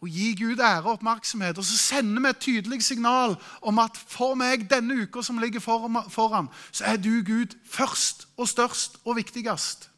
Og 0.00 0.08
gi 0.08 0.30
Gud 0.38 0.60
ære 0.62 0.86
og 0.86 1.00
oppmerksomhet. 1.00 1.58
Og 1.58 1.64
så 1.66 1.76
sender 1.76 2.22
vi 2.22 2.28
et 2.28 2.40
tydelig 2.40 2.82
signal 2.86 3.34
om 3.60 3.78
at 3.82 3.96
for 3.98 4.38
meg 4.38 4.68
denne 4.70 5.02
uka 5.02 5.22
som 5.22 5.38
ligger 5.42 5.60
foran, 5.60 6.48
så 6.72 6.84
er 6.84 6.96
du 6.96 7.22
Gud 7.26 7.58
først 7.66 8.28
og 8.36 8.48
størst 8.48 9.00
og 9.04 9.18
viktigst. 9.18 9.90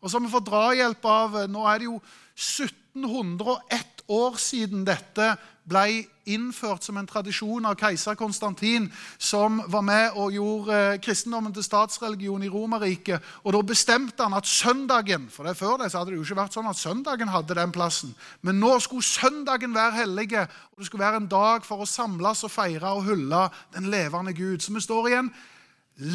Og 0.00 0.10
så 0.10 0.18
har 0.18 0.24
vi 0.24 0.32
fått 0.32 0.48
drahjelp 0.48 1.04
av 1.04 1.36
Nå 1.50 1.66
er 1.66 1.82
det 1.82 1.90
jo 1.90 1.98
1701 2.38 3.91
år 4.12 4.38
siden 4.40 4.84
dette 4.86 5.32
ble 5.68 6.02
innført 6.26 6.82
som 6.82 6.96
en 6.98 7.06
tradisjon 7.06 7.66
av 7.66 7.76
keiser 7.78 8.16
Konstantin, 8.18 8.88
som 9.18 9.60
var 9.70 9.84
med 9.86 10.18
og 10.18 10.34
gjorde 10.34 10.78
eh, 10.78 10.98
kristendommen 11.02 11.54
til 11.54 11.64
statsreligion 11.66 12.42
i 12.46 12.50
Romerriket. 12.50 13.22
Og 13.42 13.54
da 13.56 13.62
bestemte 13.66 14.26
han 14.26 14.36
at 14.38 14.48
søndagen 14.48 15.28
For 15.32 15.46
det 15.46 15.56
før 15.58 15.78
det 15.82 15.90
så 15.92 16.00
hadde 16.00 16.12
det 16.12 16.20
jo 16.20 16.26
ikke 16.26 16.40
vært 16.42 16.56
sånn 16.56 16.70
at 16.70 16.78
søndagen 16.78 17.30
hadde 17.30 17.58
den 17.58 17.74
plassen. 17.74 18.14
Men 18.42 18.60
nå 18.62 18.74
skulle 18.82 19.06
søndagen 19.06 19.74
være 19.74 19.98
hellige, 20.02 20.46
og 20.72 20.82
det 20.82 20.90
skulle 20.90 21.06
være 21.06 21.22
en 21.22 21.30
dag 21.30 21.66
for 21.66 21.82
å 21.82 21.88
samles 21.88 22.44
og 22.46 22.54
feire 22.54 22.94
og 22.94 23.06
hylle 23.06 23.46
den 23.74 23.90
levende 23.90 24.34
Gud. 24.36 24.62
Så 24.62 24.74
vi 24.74 24.82
står 24.82 25.10
i 25.10 25.18
en 25.20 25.32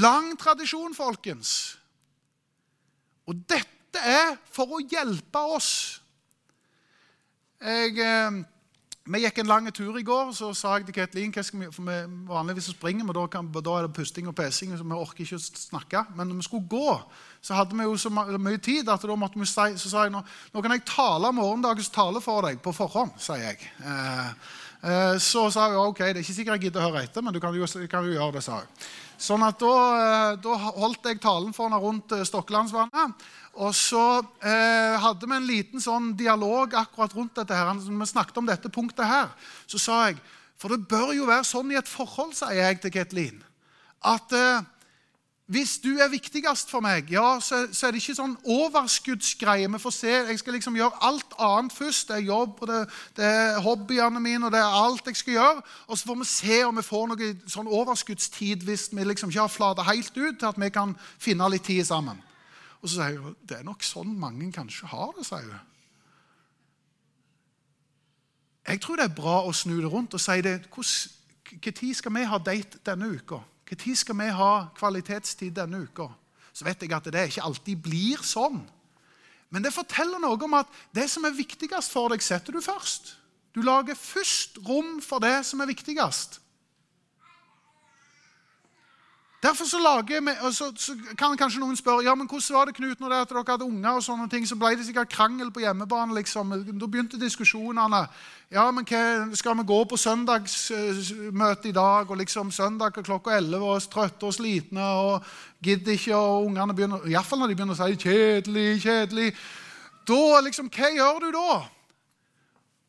lang 0.04 0.34
tradisjon, 0.40 0.96
folkens. 0.96 1.78
Og 3.28 3.36
dette 3.48 4.04
er 4.04 4.36
for 4.52 4.78
å 4.78 4.84
hjelpe 4.84 5.44
oss. 5.56 5.72
Jeg... 7.62 7.98
Eh, 7.98 8.46
vi 9.08 9.22
gikk 9.24 9.38
en 9.40 9.48
lang 9.48 9.68
tur 9.72 9.96
i 9.96 10.04
går, 10.04 10.34
så 10.36 10.50
sa 10.58 10.74
jeg 10.76 10.90
til 10.90 10.96
Ketlin 10.98 11.32
for 11.72 11.86
vi, 11.88 11.96
Vanligvis 12.28 12.66
så 12.68 12.74
springer 12.76 13.08
vi, 13.08 13.14
da, 13.16 13.24
kan, 13.32 13.48
da 13.54 13.76
er 13.78 13.88
det 13.88 13.94
pusting 13.96 14.28
og 14.28 14.36
pesing, 14.36 14.74
så 14.76 14.84
vi 14.84 14.98
orker 14.98 15.24
ikke 15.24 15.40
å 15.40 15.44
snakke. 15.46 16.02
Men 16.18 16.28
når 16.28 16.42
vi 16.42 16.48
skulle 16.50 16.68
gå, 16.68 16.98
så 17.40 17.56
hadde 17.56 17.78
vi 17.78 17.88
jo 17.88 17.96
så 17.96 18.12
mye 18.12 18.60
tid 18.60 18.90
at 18.92 19.08
da 19.08 19.16
måtte 19.16 19.40
vi 19.40 19.48
si, 19.48 19.78
så 19.80 19.94
sa 19.94 20.04
jeg 20.04 20.12
nå, 20.12 20.24
nå 20.52 20.64
kan 20.64 20.76
jeg 20.76 20.84
tale 20.90 21.32
morgendagens 21.40 21.88
tale 21.96 22.20
for 22.24 22.50
deg 22.50 22.60
på 22.60 22.76
forhånd. 22.76 23.16
sier 23.24 23.46
jeg. 23.46 23.72
Eh, 23.80 24.30
eh, 24.92 25.16
så 25.24 25.48
sa 25.56 25.70
jeg 25.72 25.80
ok, 25.86 26.04
det 26.04 26.18
er 26.18 26.24
ikke 26.26 26.40
sikkert 26.42 26.58
jeg 26.58 26.68
gidder 26.68 26.84
å 26.84 26.90
høre 26.90 27.08
etter, 27.08 27.24
men 27.24 27.36
du 27.36 27.40
kan 27.40 27.56
jo, 27.56 27.70
kan 27.88 28.04
jo 28.04 28.18
gjøre 28.18 28.42
det. 28.42 28.44
sa 28.44 28.60
jeg. 28.66 28.90
Sånn 29.18 29.42
at 29.46 29.58
da, 29.60 29.74
eh, 29.98 30.38
da 30.44 30.56
holdt 30.78 31.08
jeg 31.10 31.20
talen 31.22 31.54
for 31.56 31.68
henne 31.68 31.82
rundt 31.82 32.14
eh, 32.14 32.26
Stokkelandsvannet. 32.28 33.26
Og 33.58 33.74
så 33.74 34.22
eh, 34.46 34.96
hadde 35.02 35.26
vi 35.26 35.38
en 35.38 35.48
liten 35.50 35.82
sånn 35.82 36.12
dialog 36.18 36.76
akkurat 36.78 37.16
rundt 37.18 37.40
dette. 37.40 37.58
her. 37.58 37.74
Vi 37.74 38.10
snakket 38.10 38.38
om 38.38 38.50
dette 38.50 38.70
punktet 38.70 39.10
her, 39.10 39.34
så 39.66 39.82
sa 39.82 40.02
jeg 40.08 40.22
For 40.58 40.74
det 40.74 40.88
bør 40.90 41.12
jo 41.14 41.28
være 41.30 41.46
sånn 41.46 41.70
i 41.70 41.78
et 41.78 41.90
forhold, 41.90 42.32
sier 42.34 42.58
jeg 42.58 42.80
til 42.82 42.90
Ketlin, 42.90 43.44
at 44.02 44.32
eh, 44.34 44.66
hvis 45.48 45.78
du 45.80 45.94
er 45.96 46.10
viktigst 46.12 46.68
for 46.68 46.84
meg, 46.84 47.08
ja, 47.12 47.38
så, 47.40 47.62
så 47.72 47.88
er 47.88 47.94
det 47.96 48.02
ikke 48.02 48.18
sånn 48.18 48.34
overskuddsgreie. 48.52 49.70
Vi 49.72 49.80
får 49.80 49.94
se, 49.96 50.10
Jeg 50.12 50.42
skal 50.42 50.58
liksom 50.58 50.76
gjøre 50.76 51.00
alt 51.08 51.38
annet 51.40 51.72
først. 51.72 52.10
Det 52.10 52.18
er 52.18 52.26
jobb, 52.28 52.58
og 52.66 52.68
det, 52.68 52.82
det 53.16 53.30
er 53.30 53.62
hobbyene 53.64 54.20
mine, 54.20 54.50
og 54.50 54.52
det 54.52 54.60
er 54.60 54.76
alt 54.82 55.08
jeg 55.08 55.22
skal 55.22 55.38
gjøre. 55.38 55.64
Og 55.88 55.96
så 55.96 56.12
får 56.12 56.20
vi 56.20 56.30
se 56.34 56.60
om 56.68 56.76
vi 56.76 56.84
får 56.84 57.08
noe 57.14 57.32
sånn 57.48 57.72
overskuddstid 57.80 58.68
hvis 58.68 58.90
vi 58.92 59.08
liksom 59.08 59.32
ikke 59.32 59.46
har 59.46 59.56
flata 59.56 59.88
helt 59.88 60.12
ut 60.18 60.36
til 60.36 60.52
at 60.52 60.60
vi 60.60 60.74
kan 60.76 60.98
finne 61.16 61.48
litt 61.56 61.64
tid 61.72 61.88
sammen. 61.88 62.20
Og 62.84 62.92
så 62.92 63.00
sier 63.00 63.24
hun 63.24 63.40
det 63.48 63.62
er 63.62 63.68
nok 63.72 63.88
sånn 63.88 64.20
mange 64.20 64.52
kanskje 64.52 64.92
har 64.92 65.16
det. 65.16 65.30
sier 65.32 65.48
hun. 65.48 65.66
Jeg 68.68 68.84
tror 68.84 69.00
det 69.00 69.08
er 69.08 69.20
bra 69.24 69.42
å 69.48 69.56
snu 69.56 69.78
det 69.80 69.96
rundt 69.96 70.12
og 70.12 70.20
si 70.20 70.42
det. 70.44 70.60
Når 70.76 71.94
skal 71.96 72.20
vi 72.20 72.32
ha 72.36 72.38
date 72.38 72.84
denne 72.84 73.16
uka? 73.16 73.40
Når 73.68 74.00
skal 74.00 74.16
vi 74.16 74.30
ha 74.32 74.52
kvalitetstid 74.78 75.56
denne 75.58 75.84
uka? 75.84 76.08
Så 76.54 76.66
vet 76.66 76.82
jeg 76.82 76.94
at 76.96 77.08
det 77.12 77.28
ikke 77.30 77.44
alltid 77.44 77.82
blir 77.84 78.24
sånn. 78.24 78.62
Men 79.52 79.64
det 79.64 79.76
forteller 79.76 80.20
noe 80.20 80.40
om 80.44 80.56
at 80.58 80.72
det 80.96 81.08
som 81.12 81.26
er 81.28 81.36
viktigst 81.36 81.92
for 81.92 82.12
deg, 82.12 82.24
setter 82.24 82.56
du 82.56 82.62
først. 82.64 83.16
Du 83.56 83.62
lager 83.62 83.96
først 83.96 84.60
rom 84.68 84.98
for 85.04 85.24
det 85.24 85.46
som 85.48 85.62
er 85.64 85.70
viktigst. 85.70 86.40
Derfor 89.44 89.66
så, 89.66 90.02
vi, 90.08 90.52
så, 90.52 90.72
så 90.76 90.96
kan 91.18 91.38
kanskje 91.38 91.60
noen 91.62 91.78
spørre 91.78 92.02
ja, 92.04 92.16
men 92.18 92.26
hvordan 92.26 92.56
var 92.56 92.66
det 92.66 92.74
Knut, 92.76 93.00
når 93.00 93.10
det 93.10 93.18
at 93.22 93.30
dere 93.30 93.44
hadde 93.48 93.66
unger. 93.66 93.92
og 93.92 94.04
sånne 94.04 94.30
ting, 94.30 94.48
Så 94.48 94.56
ble 94.56 94.76
det 94.76 94.86
sikkert 94.86 95.10
krangel 95.14 95.52
på 95.52 95.60
hjemmebane. 95.62 96.16
liksom. 96.16 96.50
Da 96.80 96.88
begynte 96.88 97.20
diskusjonene. 97.22 98.08
Ja, 98.52 98.72
men 98.72 98.86
hva, 98.86 99.36
Skal 99.36 99.58
vi 99.58 99.64
gå 99.64 99.84
på 99.84 99.98
søndagsmøte 99.98 101.70
i 101.70 101.72
dag? 101.72 102.10
og 102.10 102.18
liksom 102.18 102.52
Søndag 102.52 102.94
klokka 102.94 103.38
11 103.38 103.62
og 103.62 103.82
trøtte 103.92 104.26
og 104.26 104.34
slitne 104.34 104.82
og 104.84 105.24
gidder 105.62 105.92
ikke. 105.92 106.16
og 106.16 106.46
ungene 106.46 106.74
begynner, 106.74 107.06
Iallfall 107.06 107.40
når 107.40 107.48
de 107.48 107.56
begynner 107.56 107.76
å 107.76 107.88
si 107.88 107.96
'kjedelig, 107.96 108.82
kjedelig'. 108.82 109.36
Da 110.08 110.42
liksom, 110.42 110.70
Hva 110.70 110.90
gjør 110.96 111.20
du 111.20 111.32
da? 111.32 111.70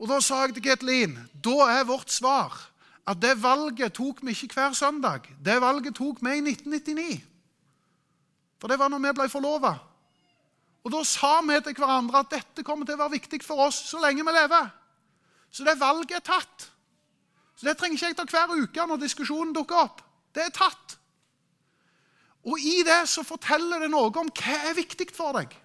Og 0.00 0.08
da 0.08 0.20
sa 0.20 0.46
jeg 0.46 0.54
til 0.54 0.62
Getlin 0.62 1.18
da 1.44 1.80
er 1.80 1.84
vårt 1.84 2.10
svar 2.10 2.67
at 3.08 3.20
det 3.22 3.34
valget 3.40 3.94
tok 3.96 4.20
vi 4.22 4.34
ikke 4.36 4.58
hver 4.58 4.74
søndag. 4.76 5.28
Det 5.44 5.60
valget 5.62 5.96
tok 5.96 6.20
vi 6.20 6.34
i 6.36 6.42
1999. 6.44 7.20
For 8.60 8.68
det 8.68 8.78
var 8.78 8.90
når 8.92 9.04
vi 9.06 9.14
ble 9.16 9.28
forlova. 9.32 9.74
Og 10.84 10.92
da 10.92 11.00
sa 11.04 11.38
vi 11.46 11.56
til 11.64 11.76
hverandre 11.78 12.20
at 12.22 12.32
dette 12.32 12.64
kommer 12.66 12.86
til 12.86 12.98
å 12.98 13.02
være 13.04 13.16
viktig 13.16 13.40
for 13.44 13.64
oss 13.68 13.80
så 13.90 14.00
lenge 14.02 14.24
vi 14.26 14.34
lever. 14.34 14.68
Så 15.50 15.64
det 15.64 15.78
valget 15.80 16.18
er 16.20 16.26
tatt. 16.26 16.68
Så 17.56 17.66
det 17.66 17.78
trenger 17.78 17.96
ikke 17.96 18.12
jeg 18.12 18.18
ta 18.18 18.26
hver 18.28 18.54
uke 18.62 18.86
når 18.86 19.02
diskusjonen 19.02 19.54
dukker 19.56 19.80
opp. 19.86 20.02
Det 20.34 20.44
er 20.44 20.54
tatt. 20.54 20.98
Og 22.48 22.60
i 22.60 22.82
det 22.86 23.02
så 23.10 23.24
forteller 23.26 23.82
det 23.82 23.90
noe 23.90 24.12
om 24.12 24.30
hva 24.30 24.58
er 24.68 24.76
viktig 24.76 25.08
for 25.16 25.36
deg. 25.40 25.56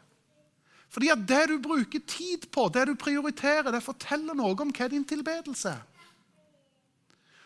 Fordi 0.94 1.10
at 1.10 1.22
det 1.28 1.44
du 1.50 1.58
bruker 1.62 2.02
tid 2.08 2.48
på, 2.54 2.68
det 2.70 2.88
du 2.90 2.96
prioriterer, 3.00 3.72
det 3.74 3.84
forteller 3.84 4.38
noe 4.38 4.56
om 4.62 4.72
hva 4.74 4.88
din 4.90 5.06
tilbedelse 5.06 5.74
er. 5.74 5.82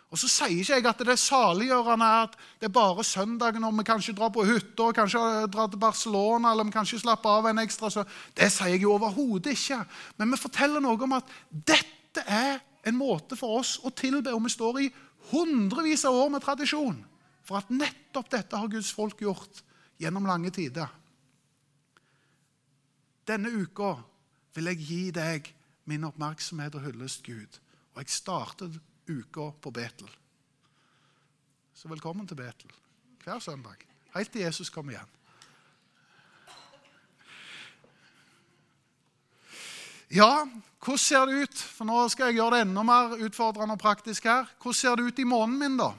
Og 0.07 0.19
Så 0.19 0.29
sier 0.31 0.61
ikke 0.61 0.77
jeg 0.77 0.85
at 0.87 1.01
det 1.03 1.11
er 1.11 1.19
saliggjørende 1.19 2.07
at 2.23 2.35
det 2.61 2.69
er 2.69 2.75
bare 2.75 3.03
søndagen 3.03 3.61
når 3.61 3.73
vi 3.75 3.83
kanskje 3.89 4.15
drar 4.15 4.31
på 4.31 4.45
hytta, 4.47 4.91
kanskje 4.95 5.19
drar 5.51 5.67
til 5.67 5.81
Barcelona 5.81 6.53
eller 6.53 6.69
vi 6.69 6.75
kanskje 6.75 7.01
slapper 7.01 7.41
av 7.41 7.49
en 7.49 7.59
ekstra. 7.59 7.91
Så 7.91 8.05
det 8.37 8.47
sier 8.53 8.77
jeg 8.77 8.85
jo 8.85 8.93
overhodet 8.95 9.57
ikke. 9.57 9.81
Men 10.15 10.31
vi 10.31 10.39
forteller 10.39 10.83
noe 10.83 11.03
om 11.03 11.17
at 11.17 11.35
dette 11.51 12.23
er 12.23 12.61
en 12.87 12.95
måte 12.95 13.35
for 13.35 13.59
oss 13.59 13.75
å 13.83 13.91
tilbe. 13.91 14.31
Og 14.31 14.45
vi 14.47 14.53
står 14.55 14.81
i 14.85 14.89
hundrevis 15.33 16.07
av 16.07 16.15
år 16.15 16.31
med 16.37 16.45
tradisjon 16.45 17.03
for 17.47 17.59
at 17.59 17.71
nettopp 17.71 18.31
dette 18.31 18.59
har 18.59 18.71
Guds 18.71 18.93
folk 18.95 19.19
gjort 19.23 19.63
gjennom 19.99 20.27
lange 20.27 20.53
tider. 20.55 20.87
Denne 23.27 23.51
uka 23.51 23.97
vil 24.55 24.71
jeg 24.71 24.83
gi 24.87 25.03
deg 25.11 25.51
min 25.87 26.07
oppmerksomhet 26.07 26.75
og 26.79 26.87
hyllest 26.87 27.27
Gud. 27.27 27.59
Og 27.95 28.03
jeg 28.03 28.13
starter 28.13 28.71
uka 29.07 29.51
på 29.61 29.71
Betel. 29.71 30.09
Så 31.73 31.87
velkommen 31.87 32.27
til 32.27 32.35
Betel 32.39 32.71
hver 33.23 33.39
søndag. 33.39 33.83
Helt 34.15 34.31
til 34.31 34.41
Jesus 34.41 34.69
kommer 34.69 34.95
igjen. 34.95 35.13
Ja, 40.11 40.47
hvordan 40.79 40.97
ser 40.97 41.25
det 41.25 41.41
ut? 41.43 41.61
For 41.75 41.85
Nå 41.85 42.07
skal 42.09 42.29
jeg 42.29 42.39
gjøre 42.39 42.55
det 42.55 42.61
enda 42.63 42.83
mer 42.87 43.17
utfordrende 43.27 43.75
og 43.75 43.81
praktisk 43.81 44.23
her. 44.23 44.47
Hvordan 44.61 44.73
ser 44.73 44.95
det 44.95 45.03
ut 45.03 45.19
i 45.19 45.27
måneden 45.27 45.59
min, 45.59 45.79
da? 45.79 45.91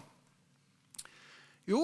Jo, 1.69 1.83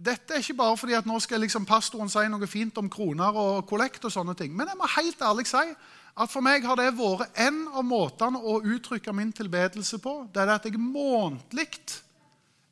dette 0.00 0.34
er 0.34 0.40
ikke 0.40 0.56
bare 0.58 0.76
fordi 0.76 0.96
at 0.96 1.06
nå 1.06 1.18
skal 1.20 1.44
liksom 1.44 1.66
pastoren 1.68 2.10
si 2.10 2.24
noe 2.32 2.48
fint 2.48 2.78
om 2.80 2.88
kroner 2.90 3.36
og 3.36 3.66
kollekt. 3.68 4.04
og 4.04 4.12
sånne 4.12 4.34
ting, 4.34 4.56
Men 4.56 4.68
jeg 4.68 4.76
må 4.78 4.88
helt 4.96 5.20
ærlig 5.22 5.46
si 5.46 5.74
at 6.12 6.28
for 6.28 6.44
meg 6.44 6.64
har 6.66 6.76
det 6.76 6.90
vært 6.98 7.38
en 7.40 7.64
av 7.72 7.84
måtene 7.88 8.40
å 8.40 8.58
uttrykke 8.60 9.14
min 9.16 9.32
tilbedelse 9.32 9.98
på. 10.02 10.26
Det 10.32 10.42
er 10.42 10.52
at 10.52 10.66
jeg 10.68 10.76
månedlig 10.76 11.68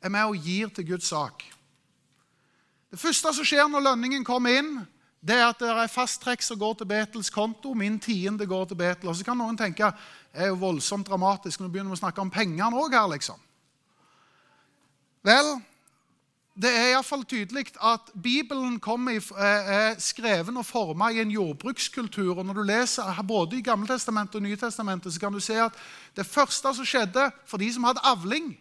er 0.01 0.13
med 0.13 0.29
og 0.29 0.45
gir 0.45 0.69
til 0.73 0.91
Guds 0.93 1.09
sak. 1.09 1.43
Det 2.91 2.99
første 2.99 3.33
som 3.33 3.47
skjer 3.47 3.69
når 3.71 3.85
lønningen 3.87 4.25
kommer 4.27 4.59
inn, 4.59 4.73
det 5.21 5.37
er 5.37 5.47
at 5.47 5.59
det 5.61 5.69
er 5.69 5.91
fasttrekk 5.91 6.41
som 6.43 6.57
går 6.59 6.79
til 6.79 6.89
Betels 6.89 7.29
konto. 7.33 7.75
Min 7.77 7.99
tiende 8.01 8.45
går 8.49 8.71
til 8.71 8.77
Betel. 8.77 9.09
Og 9.09 9.17
så 9.17 9.25
kan 9.25 9.37
noen 9.37 9.57
tenke 9.57 9.91
det 10.31 10.45
er 10.45 10.49
jo 10.49 10.61
voldsomt 10.61 11.07
dramatisk. 11.07 11.61
Nå 11.61 11.69
begynner 11.69 11.93
vi 11.93 11.99
å 11.99 12.01
snakke 12.01 12.23
om 12.23 12.31
pengene 12.33 12.77
òg 12.77 12.95
her, 12.95 13.09
liksom. 13.11 13.37
Vel, 15.27 15.53
det 16.61 16.69
er 16.69 16.91
iallfall 16.91 17.23
tydelig 17.25 17.71
at 17.81 18.11
Bibelen 18.23 18.75
er 18.77 19.95
skreven 19.99 20.57
og 20.57 20.65
formet 20.65 21.15
i 21.15 21.21
en 21.21 21.31
jordbrukskultur. 21.31 22.37
og 22.37 22.45
Når 22.45 22.53
du 22.53 22.61
leser 22.61 23.21
både 23.27 23.57
i 23.57 23.61
Gammeltestamentet 23.61 24.35
og 24.35 24.41
Nytestamentet, 24.41 25.13
så 25.13 25.19
kan 25.19 25.33
du 25.33 25.39
se 25.39 25.57
at 25.61 25.73
det 26.15 26.25
første 26.25 26.73
som 26.75 26.85
skjedde 26.85 27.31
for 27.47 27.57
de 27.57 27.73
som 27.73 27.83
hadde 27.83 28.03
avling, 28.03 28.57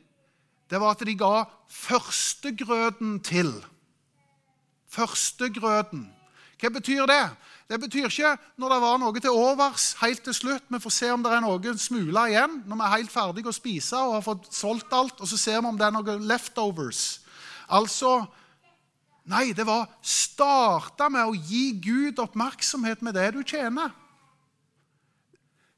det 0.70 0.80
var 0.80 0.94
at 0.94 1.06
de 1.06 1.14
ga 1.18 1.44
førstegrøten 1.68 3.20
til. 3.20 3.52
Førstegrøten. 4.88 6.08
Hva 6.60 6.68
betyr 6.68 7.06
det? 7.06 7.24
Det 7.70 7.78
betyr 7.80 8.06
ikke 8.08 8.36
når 8.56 8.72
det 8.72 8.80
var 8.82 8.98
noe 8.98 9.20
til 9.20 9.30
overs 9.30 9.94
helt 10.00 10.22
til 10.24 10.34
slutt. 10.34 10.64
Vi 10.68 10.80
får 10.80 10.90
se 10.90 11.10
om 11.12 11.22
det 11.22 11.32
er 11.32 11.42
noen 11.44 11.78
smuler 11.78 12.32
igjen 12.32 12.62
når 12.66 12.76
vi 12.76 12.86
er 12.86 12.94
helt 12.96 13.12
ferdige 13.12 13.50
å 13.50 13.56
spise 13.56 13.96
og 13.96 14.16
har 14.18 14.24
fått 14.26 14.48
solgt 14.54 14.92
alt. 14.92 15.20
og 15.20 15.28
så 15.28 15.38
ser 15.38 15.60
vi 15.60 15.68
om 15.68 15.78
det 15.78 15.86
er 15.86 15.94
noen 15.94 16.26
leftovers. 16.28 17.20
Altså 17.70 18.18
Nei, 19.30 19.52
det 19.54 19.62
var 19.68 19.84
starta 20.02 21.06
med 21.12 21.28
å 21.28 21.36
gi 21.36 21.76
Gud 21.78 22.18
oppmerksomhet 22.18 23.02
med 23.04 23.14
det 23.14 23.28
du 23.36 23.44
tjener. 23.46 23.92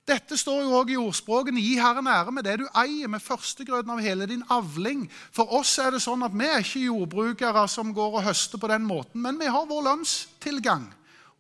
Dette 0.09 0.39
står 0.39 0.65
jo 0.65 0.73
også 0.79 0.95
i 0.95 0.99
ordspråkene. 0.99 1.63
Gi 1.63 1.75
Herren 1.79 2.09
ære 2.11 2.33
med 2.35 2.47
det 2.47 2.57
du 2.63 2.65
eier, 2.71 3.11
med 3.13 3.23
førstegrøten 3.23 3.93
av 3.93 4.01
hele 4.03 4.27
din 4.31 4.43
avling. 4.51 5.05
For 5.35 5.53
oss 5.59 5.77
er 5.83 5.95
det 5.95 6.03
sånn 6.03 6.25
at 6.27 6.35
vi 6.35 6.49
er 6.49 6.65
ikke 6.65 6.87
jordbrukere 6.89 7.67
som 7.71 7.93
går 7.95 8.19
og 8.19 8.27
høster 8.27 8.63
på 8.63 8.71
den 8.73 8.87
måten, 8.89 9.23
men 9.23 9.39
vi 9.39 9.51
har 9.53 9.69
vår 9.69 9.87
lønnstilgang 9.91 10.89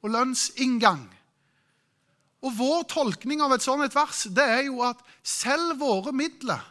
og 0.02 0.14
lønnsinngang. 0.14 1.02
Og 2.42 2.54
Vår 2.58 2.86
tolkning 2.90 3.42
av 3.42 3.54
et 3.54 3.62
sånt 3.62 3.94
vers 3.94 4.24
det 4.34 4.46
er 4.58 4.64
jo 4.66 4.82
at 4.86 5.02
selv 5.22 5.78
våre 5.82 6.14
midler 6.14 6.62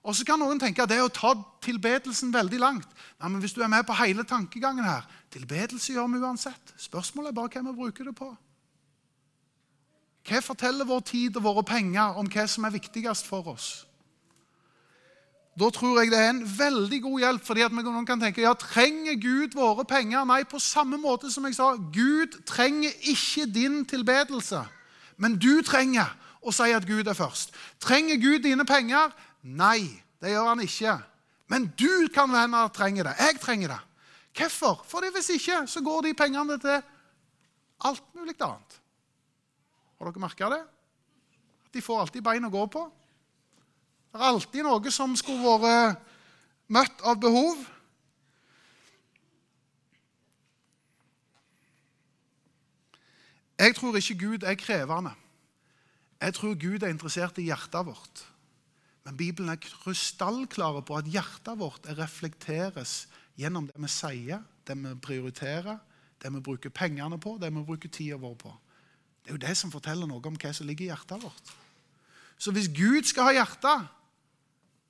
og 0.00 0.16
så 0.16 0.24
kan 0.24 0.40
noen 0.40 0.60
tenke 0.60 0.80
at 0.82 0.88
det 0.88 0.96
er 0.96 1.04
å 1.04 1.12
ta 1.12 1.34
tilbedelsen 1.60 2.32
veldig 2.32 2.60
langt. 2.60 2.88
Nei, 3.20 3.28
men 3.28 3.40
Hvis 3.40 3.52
du 3.52 3.60
er 3.60 3.68
med 3.68 3.84
på 3.86 3.96
hele 4.00 4.24
tankegangen 4.24 4.84
her 4.84 5.08
Tilbedelse 5.30 5.92
gjør 5.92 6.08
vi 6.10 6.18
uansett. 6.18 6.72
Spørsmålet 6.76 7.30
er 7.30 7.36
bare 7.36 7.52
hva 7.52 7.70
vi 7.70 7.76
bruker 7.76 8.08
det 8.08 8.14
på. 8.18 8.32
Hva 10.26 10.40
forteller 10.42 10.88
vår 10.88 11.04
tid 11.06 11.36
og 11.38 11.44
våre 11.44 11.62
penger 11.62 12.18
om 12.18 12.26
hva 12.26 12.46
som 12.50 12.66
er 12.66 12.74
viktigst 12.74 13.28
for 13.28 13.52
oss? 13.52 13.68
Da 15.60 15.68
tror 15.70 16.00
jeg 16.00 16.10
det 16.10 16.18
er 16.18 16.30
en 16.32 16.42
veldig 16.58 17.00
god 17.02 17.20
hjelp, 17.20 17.44
fordi 17.46 17.62
at 17.66 17.74
noen 17.74 18.06
kan 18.06 18.20
tenke 18.20 18.42
ja, 18.42 18.54
trenger 18.58 19.14
Gud 19.20 19.54
våre 19.54 19.84
penger? 19.84 20.24
Nei, 20.24 20.42
på 20.48 20.58
samme 20.62 20.98
måte 20.98 21.30
som 21.30 21.46
jeg 21.46 21.58
sa, 21.58 21.74
Gud 21.76 22.40
trenger 22.48 22.90
ikke 23.12 23.46
din 23.50 23.84
tilbedelse. 23.84 24.62
Men 25.20 25.36
du 25.38 25.60
trenger 25.66 26.10
å 26.40 26.54
si 26.54 26.70
at 26.72 26.86
Gud 26.88 27.10
er 27.10 27.18
først. 27.18 27.52
Trenger 27.82 28.18
Gud 28.22 28.46
dine 28.46 28.64
penger? 28.64 29.12
Nei, 29.42 30.02
det 30.20 30.34
gjør 30.34 30.50
han 30.52 30.64
ikke. 30.64 30.96
Men 31.50 31.70
du 31.78 32.08
kan 32.14 32.30
hende 32.34 32.60
trenger 32.74 33.08
det. 33.10 33.14
Jeg 33.18 33.40
trenger 33.40 33.74
det. 33.74 33.80
Hvorfor? 34.36 34.84
Fordi 34.86 35.10
hvis 35.14 35.32
ikke, 35.34 35.66
så 35.66 35.82
går 35.82 36.02
de 36.06 36.14
pengene 36.14 36.58
til 36.58 36.82
alt 37.84 38.14
mulig 38.14 38.36
annet. 38.40 38.76
Har 39.98 40.08
dere 40.08 40.22
merka 40.22 40.50
det? 40.52 40.60
At 41.66 41.74
de 41.74 41.82
får 41.82 42.00
alltid 42.00 42.22
bein 42.24 42.46
å 42.46 42.52
gå 42.52 42.62
på. 42.72 42.86
Det 44.10 44.20
er 44.20 44.30
alltid 44.30 44.64
noe 44.66 44.92
som 44.94 45.16
skulle 45.18 45.58
vært 45.62 46.00
møtt 46.70 47.02
av 47.06 47.18
behov. 47.20 47.58
Jeg 53.60 53.76
tror 53.76 53.96
ikke 53.98 54.18
Gud 54.22 54.46
er 54.48 54.56
krevende. 54.56 55.12
Jeg 56.20 56.34
tror 56.34 56.54
Gud 56.54 56.82
er 56.82 56.92
interessert 56.92 57.38
i 57.38 57.48
hjertet 57.50 57.86
vårt. 57.86 58.22
Men 59.10 59.16
Bibelen 59.18 59.50
er 59.50 59.58
krystallklare 59.58 60.84
på 60.86 60.94
at 61.00 61.08
hjertet 61.10 61.58
vårt 61.58 61.86
reflekteres 61.98 63.08
gjennom 63.34 63.66
det 63.66 63.80
vi 63.82 63.88
sier, 63.90 64.44
det 64.62 64.76
vi 64.78 64.92
prioriterer, 65.02 65.80
det 66.22 66.30
vi 66.30 66.42
bruker 66.46 66.70
pengene 66.70 67.18
på, 67.18 67.32
det 67.42 67.50
vi 67.50 67.64
bruker 67.66 67.90
tida 67.90 68.20
vår 68.22 68.36
på. 68.38 68.52
Det 69.24 69.32
er 69.32 69.34
jo 69.34 69.42
det 69.42 69.56
som 69.58 69.72
forteller 69.72 70.06
noe 70.06 70.22
om 70.22 70.36
hva 70.38 70.52
som 70.54 70.68
ligger 70.68 70.86
i 70.86 70.92
hjertet 70.92 71.24
vårt. 71.24 71.50
Så 72.38 72.54
hvis 72.54 72.70
Gud 72.70 73.08
skal 73.10 73.32
ha 73.32 73.34
hjertet, 73.40 73.90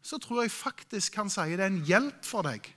så 0.05 0.21
tror 0.21 0.43
jeg 0.43 0.53
faktisk 0.53 1.17
han 1.17 1.33
sier 1.33 1.57
det 1.57 1.65
er 1.65 1.73
en 1.73 1.89
hjelp 1.89 2.21
for 2.29 2.45
deg. 2.45 2.69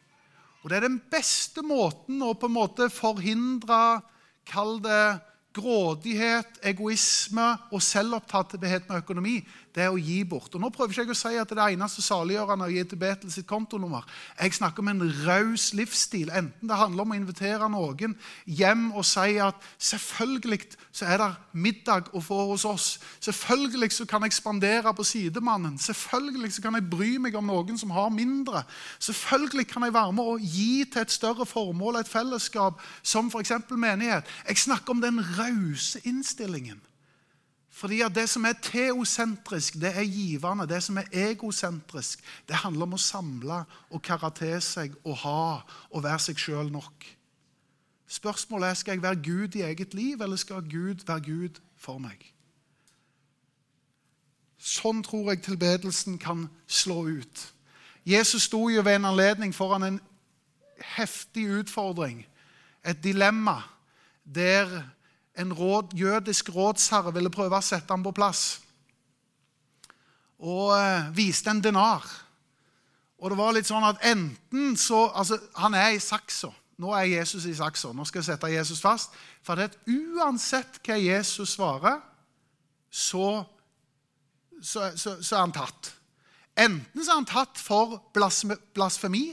Og 0.64 0.72
det 0.72 0.80
er 0.80 0.88
den 0.88 1.02
beste 1.12 1.60
måten 1.60 2.24
å 2.24 2.32
på 2.40 2.48
en 2.48 2.56
måte 2.56 2.88
forhindre 2.88 4.00
Kall 4.48 4.82
det 4.84 5.20
grådighet, 5.56 6.58
egoisme 6.66 7.46
og 7.72 7.84
selvopptatthet 7.84 8.90
med 8.90 8.98
økonomi, 8.98 9.38
det 9.74 9.84
er 9.84 9.94
å 9.94 9.98
gi 9.98 10.20
bort. 10.28 10.54
Og 10.54 10.62
Nå 10.62 10.70
prøver 10.74 10.94
ikke 10.94 11.04
jeg 11.08 11.14
å 11.14 11.18
si 11.18 11.34
at 11.40 11.50
det 11.50 11.58
er 11.58 11.62
det 11.64 11.78
eneste 11.78 12.04
saliggjørende 12.06 12.68
å 12.68 12.74
gi 12.74 12.84
til 12.86 13.00
Betel 13.02 13.32
sitt 13.34 13.48
kontonummer. 13.50 14.06
Jeg 14.38 14.54
snakker 14.60 14.84
om 14.84 14.92
en 14.92 15.06
raus 15.26 15.72
livsstil. 15.74 16.30
Enten 16.30 16.70
det 16.70 16.78
handler 16.78 17.06
om 17.06 17.16
å 17.16 17.18
invitere 17.18 17.70
noen 17.72 18.14
hjem 18.46 18.92
og 18.94 19.06
si 19.08 19.40
at 19.42 19.58
selvfølgelig 19.82 20.62
så 20.94 21.10
er 21.10 21.24
det 21.24 21.30
middag 21.66 22.12
å 22.14 22.22
få 22.22 22.44
hos 22.52 22.68
oss. 22.70 22.88
Selvfølgelig 23.24 23.92
så 23.98 24.08
kan 24.10 24.28
jeg 24.28 24.38
spandere 24.38 24.94
på 24.94 25.06
sidemannen. 25.08 25.80
Selvfølgelig 25.82 26.54
så 26.58 26.66
kan 26.68 26.78
jeg 26.78 26.90
bry 26.94 27.16
meg 27.22 27.36
om 27.40 27.50
noen 27.50 27.80
som 27.80 27.94
har 27.96 28.14
mindre. 28.14 28.64
Selvfølgelig 29.02 29.68
kan 29.74 29.88
jeg 29.88 29.98
være 29.98 30.14
med 30.14 30.34
og 30.36 30.48
gi 30.54 30.86
til 30.86 31.02
et 31.02 31.14
større 31.14 31.50
formål, 31.50 32.02
et 32.04 32.12
fellesskap, 32.12 32.82
som 33.02 33.34
f.eks. 33.34 33.58
menighet. 33.72 34.30
Jeg 34.48 34.66
snakker 34.68 34.94
om 34.94 35.02
den 35.02 35.22
rause 35.38 36.02
innstillingen. 36.06 36.82
Fordi 37.74 38.02
at 38.02 38.16
Det 38.16 38.30
som 38.30 38.46
er 38.46 38.54
teosentrisk, 38.62 39.74
det 39.74 39.98
er 39.98 40.06
givende. 40.06 40.68
Det 40.68 40.84
som 40.84 40.98
er 40.98 41.10
egosentrisk, 41.12 42.20
det 42.48 42.56
handler 42.56 42.86
om 42.86 42.94
å 42.94 43.02
samle 43.02 43.64
og 43.90 44.02
karre 44.02 44.30
til 44.38 44.62
seg 44.62 44.94
og 45.04 45.18
ha 45.24 45.62
og 45.90 46.04
være 46.04 46.20
seg 46.20 46.38
sjøl 46.38 46.70
nok. 46.72 47.08
Spørsmålet 48.08 48.70
er 48.70 48.74
skal 48.78 48.94
jeg 48.94 49.02
være 49.02 49.24
Gud 49.26 49.56
i 49.56 49.66
eget 49.66 49.94
liv, 49.94 50.22
eller 50.22 50.38
skal 50.38 50.62
Gud 50.62 51.02
være 51.08 51.26
Gud 51.26 51.60
for 51.76 51.98
meg. 51.98 52.22
Sånn 54.62 55.02
tror 55.04 55.32
jeg 55.32 55.42
tilbedelsen 55.42 56.20
kan 56.22 56.46
slå 56.68 57.08
ut. 57.10 57.54
Jesus 58.06 58.46
sto 58.52 58.68
jo 58.70 58.84
ved 58.86 59.00
en 59.00 59.10
anledning 59.16 59.56
foran 59.56 59.84
en 59.84 60.02
heftig 60.94 61.48
utfordring, 61.50 62.22
et 62.86 63.04
dilemma, 63.04 63.64
der 64.24 64.84
en 65.38 65.54
råd, 65.54 65.94
jødisk 65.98 66.50
rådsherre 66.54 67.14
ville 67.14 67.32
prøve 67.34 67.58
å 67.58 67.66
sette 67.66 67.90
ham 67.94 68.04
på 68.06 68.14
plass. 68.16 68.62
Og 70.44 70.74
eh, 70.78 71.10
viste 71.16 71.50
en 71.50 71.62
denar. 71.64 72.06
Og 73.24 73.32
det 73.32 73.40
var 73.40 73.56
litt 73.56 73.70
sånn 73.70 73.86
at 73.88 74.04
enten 74.06 74.76
så 74.78 75.06
Altså, 75.16 75.40
han 75.56 75.74
er 75.80 75.96
i 75.96 76.04
saksa. 76.04 76.52
Nå 76.84 76.92
er 76.98 77.08
Jesus 77.08 77.46
i 77.48 77.56
saksa. 77.56 77.94
Nå 77.94 78.06
skal 78.06 78.22
jeg 78.22 78.32
sette 78.32 78.52
Jesus 78.52 78.82
fast. 78.84 79.14
For 79.46 79.58
det 79.58 79.70
er 79.70 80.00
uansett 80.18 80.82
hva 80.84 80.98
Jesus 81.00 81.56
svarer, 81.56 82.02
så, 82.94 83.44
så, 84.62 84.92
så, 84.98 85.16
så 85.22 85.36
er 85.38 85.40
han 85.40 85.56
tatt. 85.56 85.94
Enten 86.60 87.02
så 87.02 87.14
er 87.14 87.22
han 87.22 87.30
tatt 87.30 87.58
for 87.62 87.98
blasfemi, 88.14 89.32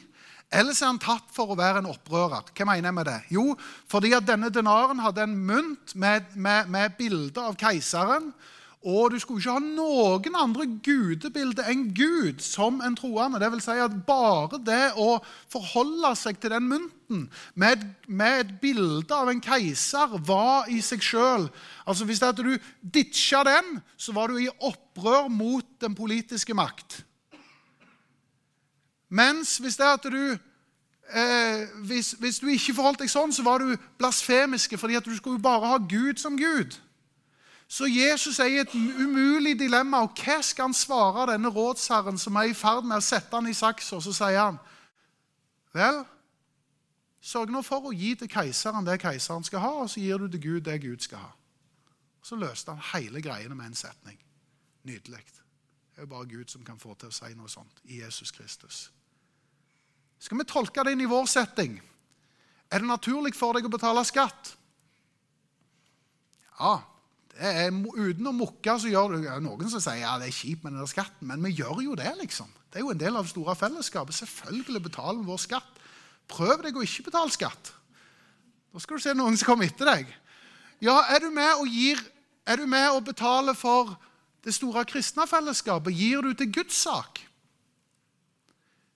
eller 0.51 0.75
så 0.75 0.87
er 0.87 0.93
han 0.93 1.03
tatt 1.03 1.29
for 1.35 1.53
å 1.53 1.59
være 1.59 1.79
en 1.79 1.91
opprører. 1.93 2.49
Hva 2.51 2.67
mener 2.67 2.91
jeg 2.91 2.97
med 2.97 3.07
det? 3.07 3.19
Jo, 3.31 3.45
fordi 3.91 4.15
at 4.17 4.27
denne 4.27 4.51
denaren 4.51 5.03
hadde 5.03 5.23
en 5.23 5.37
mynt 5.47 5.95
med, 5.95 6.33
med, 6.35 6.71
med 6.73 6.97
bilde 6.99 7.43
av 7.43 7.59
keiseren. 7.61 8.33
Og 8.81 9.13
du 9.13 9.19
skulle 9.21 9.43
ikke 9.43 9.53
ha 9.53 9.61
noen 9.61 10.37
andre 10.41 10.65
gudebilder 10.81 11.67
enn 11.69 11.91
Gud 11.93 12.41
som 12.41 12.79
en 12.81 12.97
troende. 12.97 13.39
Det 13.43 13.51
vil 13.53 13.61
si 13.61 13.77
at 13.77 13.99
bare 14.07 14.57
det 14.65 14.95
å 14.97 15.19
forholde 15.53 16.15
seg 16.17 16.41
til 16.41 16.55
den 16.55 16.65
mynten 16.71 17.27
med, 17.61 17.85
med 18.09 18.41
et 18.41 18.55
bilde 18.63 19.13
av 19.13 19.29
en 19.29 19.43
keiser 19.45 20.17
var 20.25 20.71
i 20.73 20.81
seg 20.85 21.05
sjøl 21.05 21.51
altså 21.85 22.07
Hvis 22.09 22.23
det 22.23 22.33
at 22.33 22.41
du 22.41 22.55
ditcha 22.81 23.43
den, 23.45 23.81
så 24.01 24.15
var 24.17 24.31
du 24.31 24.41
i 24.41 24.49
opprør 24.49 25.29
mot 25.29 25.67
den 25.83 25.97
politiske 25.99 26.55
makt. 26.57 27.03
Mens 29.11 29.57
hvis 29.59 29.77
det 29.77 29.89
at 29.91 30.07
du 30.07 30.39
eh, 31.13 31.69
hvis, 31.85 32.13
hvis, 32.19 32.39
du 32.39 32.47
ikke 32.47 32.75
forholdt 32.75 33.03
deg 33.03 33.11
sånn, 33.11 33.33
så 33.35 33.43
var 33.43 33.63
du 33.63 33.75
blasfemiske, 33.99 34.79
fordi 34.79 34.99
at 35.01 35.07
du 35.07 35.17
skulle 35.17 35.43
bare 35.43 35.73
ha 35.73 35.81
Gud 35.83 36.23
som 36.23 36.39
Gud. 36.39 36.79
Så 37.71 37.87
Jesus 37.87 38.39
er 38.39 38.51
i 38.51 38.59
et 38.59 38.73
umulig 38.75 39.59
dilemma. 39.59 40.03
og 40.03 40.19
Hva 40.19 40.41
skal 40.43 40.71
han 40.71 40.75
svare 40.75 41.29
denne 41.33 41.53
rådsherren 41.55 42.19
som 42.19 42.37
er 42.37 42.51
i 42.51 42.55
ferd 42.55 42.87
med 42.87 42.99
å 42.99 43.05
sette 43.05 43.37
han 43.37 43.47
i 43.47 43.55
saksa? 43.55 44.01
Så 44.03 44.15
sier 44.15 44.41
han, 44.41 44.59
vel, 45.75 46.03
sørg 47.23 47.53
nå 47.55 47.63
for 47.63 47.87
å 47.87 47.95
gi 47.95 48.17
til 48.19 48.31
keiseren 48.31 48.87
det 48.87 48.99
keiseren 49.03 49.47
skal 49.47 49.63
ha, 49.63 49.75
og 49.85 49.91
så 49.91 50.03
gir 50.03 50.19
du 50.19 50.27
til 50.31 50.43
Gud 50.49 50.67
det 50.67 50.81
Gud 50.83 51.07
skal 51.07 51.23
ha. 51.29 51.31
Så 52.27 52.37
løste 52.37 52.75
han 52.75 52.83
hele 52.93 53.23
greiene 53.23 53.55
med 53.55 53.71
en 53.71 53.79
setning. 53.79 54.19
Nydelig. 54.83 55.23
Det 55.95 56.03
er 56.03 56.09
jo 56.09 56.11
bare 56.11 56.27
Gud 56.27 56.51
som 56.51 56.65
kan 56.65 56.79
få 56.79 56.95
til 56.99 57.13
å 57.13 57.15
si 57.15 57.31
noe 57.37 57.49
sånt 57.49 57.85
i 57.85 58.03
Jesus 58.03 58.35
Kristus. 58.35 58.89
Skal 60.21 60.41
vi 60.41 60.49
tolke 60.49 60.85
det 60.85 60.93
inn 60.95 61.05
i 61.05 61.09
vår 61.09 61.29
setting? 61.31 61.79
Er 62.71 62.83
det 62.83 62.91
naturlig 62.91 63.33
for 63.35 63.57
deg 63.57 63.67
å 63.67 63.73
betale 63.73 64.05
skatt? 64.07 64.53
Ja, 66.61 66.77
det 67.33 67.51
er, 67.65 67.71
uten 67.73 68.29
å 68.29 68.37
mukke 68.37 68.75
så 68.77 68.91
gjør 68.91 69.15
du 69.15 69.29
Noen 69.41 69.71
som 69.73 69.81
sier 69.81 70.03
ja, 70.03 70.17
det 70.21 70.29
er 70.29 70.37
kjipt 70.37 70.67
med 70.67 70.77
den 70.77 70.91
skatten, 70.91 71.25
men 71.31 71.41
vi 71.47 71.55
gjør 71.57 71.81
jo 71.87 71.97
det, 71.97 72.11
liksom. 72.21 72.51
Det 72.69 72.79
er 72.79 72.85
jo 72.85 72.93
en 72.93 73.01
del 73.01 73.17
av 73.17 73.25
det 73.25 73.33
store 73.33 73.57
fellesskapet. 73.59 74.15
Selvfølgelig 74.21 74.83
betaler 74.91 75.23
vi 75.23 75.31
vår 75.31 75.41
skatt. 75.43 75.79
Prøv 76.31 76.61
deg 76.67 76.77
å 76.77 76.85
ikke 76.85 77.09
betale 77.09 77.33
skatt. 77.35 77.73
Da 78.71 78.83
skal 78.83 79.01
du 79.01 79.03
se 79.03 79.15
noen 79.17 79.39
som 79.41 79.49
kommer 79.49 79.67
etter 79.67 79.89
deg. 79.89 80.13
Ja, 80.85 81.01
er 81.11 81.25
du 81.25 81.33
med 81.35 81.51
og 81.59 81.69
gir 81.69 82.01
Er 82.49 82.57
du 82.57 82.65
med 82.67 82.89
og 82.91 83.05
betaler 83.05 83.55
for 83.55 83.93
det 84.43 84.55
store 84.57 84.83
kristne 84.89 85.27
fellesskapet? 85.29 85.93
Gir 85.95 86.25
du 86.25 86.33
til 86.35 86.49
Guds 86.51 86.79
sak? 86.83 87.21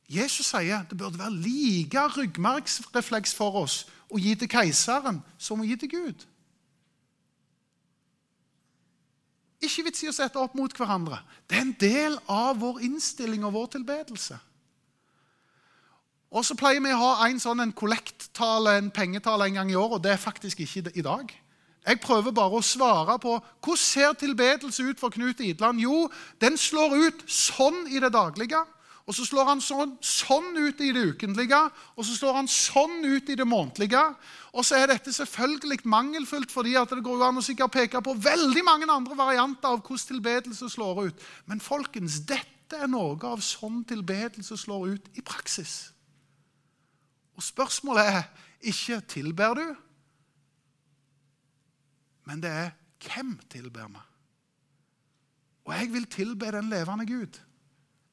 Jesus 0.09 0.51
sier 0.53 0.85
det 0.89 0.99
burde 0.99 1.19
være 1.19 1.33
like 1.33 2.07
ryggmargsrefleks 2.17 3.35
for 3.35 3.63
oss 3.65 3.85
å 4.13 4.21
gi 4.21 4.35
til 4.37 4.51
keiseren 4.51 5.23
som 5.41 5.63
å 5.63 5.67
gi 5.67 5.77
til 5.81 5.93
Gud. 5.93 6.25
Ikke 9.65 9.87
vits 9.87 10.03
i 10.05 10.11
å 10.11 10.15
sette 10.15 10.41
opp 10.41 10.57
mot 10.59 10.73
hverandre. 10.77 11.23
Det 11.49 11.57
er 11.57 11.65
en 11.65 11.77
del 11.81 12.19
av 12.29 12.59
vår 12.61 12.83
innstilling 12.85 13.47
og 13.49 13.55
vår 13.57 13.71
tilbedelse. 13.79 14.37
Og 16.35 16.43
så 16.45 16.57
pleier 16.59 16.83
vi 16.83 16.93
å 16.93 16.99
ha 16.99 17.29
en 17.29 17.41
sånn 17.41 17.63
en 17.63 17.73
kollektale, 17.73 18.75
en 18.77 18.91
pengetale, 18.93 19.47
en 19.47 19.61
gang 19.61 19.71
i 19.71 19.79
året. 19.79 19.97
Og 19.97 20.05
det 20.05 20.17
er 20.17 20.21
faktisk 20.21 20.65
ikke 20.65 20.91
i 20.99 21.05
dag. 21.07 21.31
Jeg 21.85 22.01
prøver 22.01 22.35
bare 22.35 22.59
å 22.59 22.65
svare 22.65 23.17
på 23.23 23.37
hvordan 23.39 23.81
ser 23.81 24.17
tilbedelse 24.19 24.83
ut 24.83 25.01
for 25.01 25.15
Knut 25.15 25.41
Idland. 25.45 25.83
Jo, 25.85 26.09
den 26.43 26.59
slår 26.59 26.97
ut 27.07 27.25
sånn 27.31 27.85
i 27.93 28.01
det 28.03 28.11
daglige. 28.13 28.65
Og 29.05 29.13
så 29.13 29.27
slår 29.29 29.49
han 29.51 29.61
sånn, 29.61 29.99
sånn, 30.01 30.55
ut 30.57 30.79
i 30.81 30.89
det 30.97 31.03
ukentlige, 31.13 31.59
og 31.93 32.07
så 32.09 32.15
slår 32.17 32.39
han 32.39 32.47
sånn 32.49 33.03
ut 33.05 33.29
i 33.29 33.37
det 33.37 33.45
månedlige. 33.45 34.01
Og 34.57 34.65
så 34.65 34.79
er 34.79 34.95
dette 34.95 35.13
selvfølgelig 35.13 35.83
mangelfullt, 35.93 36.53
fordi 36.53 36.73
det 36.73 37.03
går 37.05 37.27
an 37.27 37.43
å 37.43 37.45
sikkert 37.45 37.75
peke 37.75 38.01
på 38.01 38.17
veldig 38.17 38.65
mange 38.65 38.89
andre 38.89 39.19
varianter 39.19 39.75
av 39.75 39.83
hvordan 39.83 40.09
tilbedelse 40.09 40.71
slår 40.73 41.11
ut. 41.11 41.27
Men 41.45 41.61
folkens, 41.61 42.23
dette 42.25 42.81
er 42.81 42.89
noe 42.89 43.19
av 43.29 43.45
sånn 43.45 43.83
tilbedelse 43.85 44.57
slår 44.57 44.95
ut 44.97 45.13
i 45.21 45.25
praksis. 45.27 45.93
Og 47.37 47.45
spørsmålet 47.45 48.09
er 48.09 48.25
ikke 48.65 49.03
tilber 49.11 49.59
du, 49.59 49.67
men 52.25 52.41
det 52.41 52.51
er 52.57 52.71
hvem 53.05 53.35
tilber 53.53 53.91
vi? 53.93 54.05
Og 55.65 55.75
jeg 55.77 55.91
vil 55.93 56.07
tilbe 56.09 56.53
den 56.53 56.71
levende 56.73 57.05
Gud. 57.09 57.37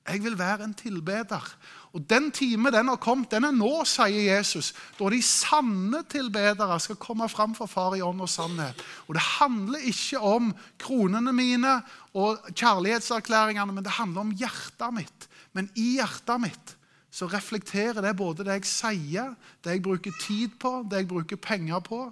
Jeg 0.08 0.24
vil 0.24 0.38
være 0.40 0.66
en 0.66 0.74
tilbeder. 0.74 1.46
Og 1.94 2.10
Den 2.10 2.32
time 2.32 2.72
den 2.72 2.88
har 2.88 2.96
kommet, 2.96 3.32
den 3.32 3.44
er 3.44 3.54
nå, 3.54 3.84
sier 3.86 4.38
Jesus, 4.38 4.72
da 4.98 5.10
de 5.12 5.20
sanne 5.22 6.02
tilbedere 6.10 6.80
skal 6.80 6.96
komme 6.96 7.28
fram 7.30 7.54
for 7.56 7.70
Far 7.70 7.98
i 7.98 8.02
ånd 8.02 8.24
og 8.24 8.30
sannhet. 8.32 8.80
Og 9.08 9.14
Det 9.14 9.24
handler 9.38 9.84
ikke 9.92 10.20
om 10.20 10.54
kronene 10.80 11.34
mine 11.34 11.82
og 12.14 12.40
kjærlighetserklæringene, 12.56 13.74
men 13.74 13.84
det 13.84 13.98
handler 14.00 14.22
om 14.22 14.32
hjertet 14.32 14.94
mitt. 14.96 15.28
Men 15.54 15.70
i 15.76 15.98
hjertet 16.00 16.42
mitt 16.42 16.76
så 17.12 17.28
reflekterer 17.28 18.00
det 18.02 18.16
både 18.16 18.46
det 18.48 18.62
jeg 18.62 18.70
sier, 18.72 19.36
det 19.64 19.76
jeg 19.76 19.84
bruker 19.84 20.16
tid 20.24 20.56
på, 20.60 20.86
det 20.88 21.04
jeg 21.04 21.12
bruker 21.12 21.36
penger 21.36 21.84
på. 21.84 22.06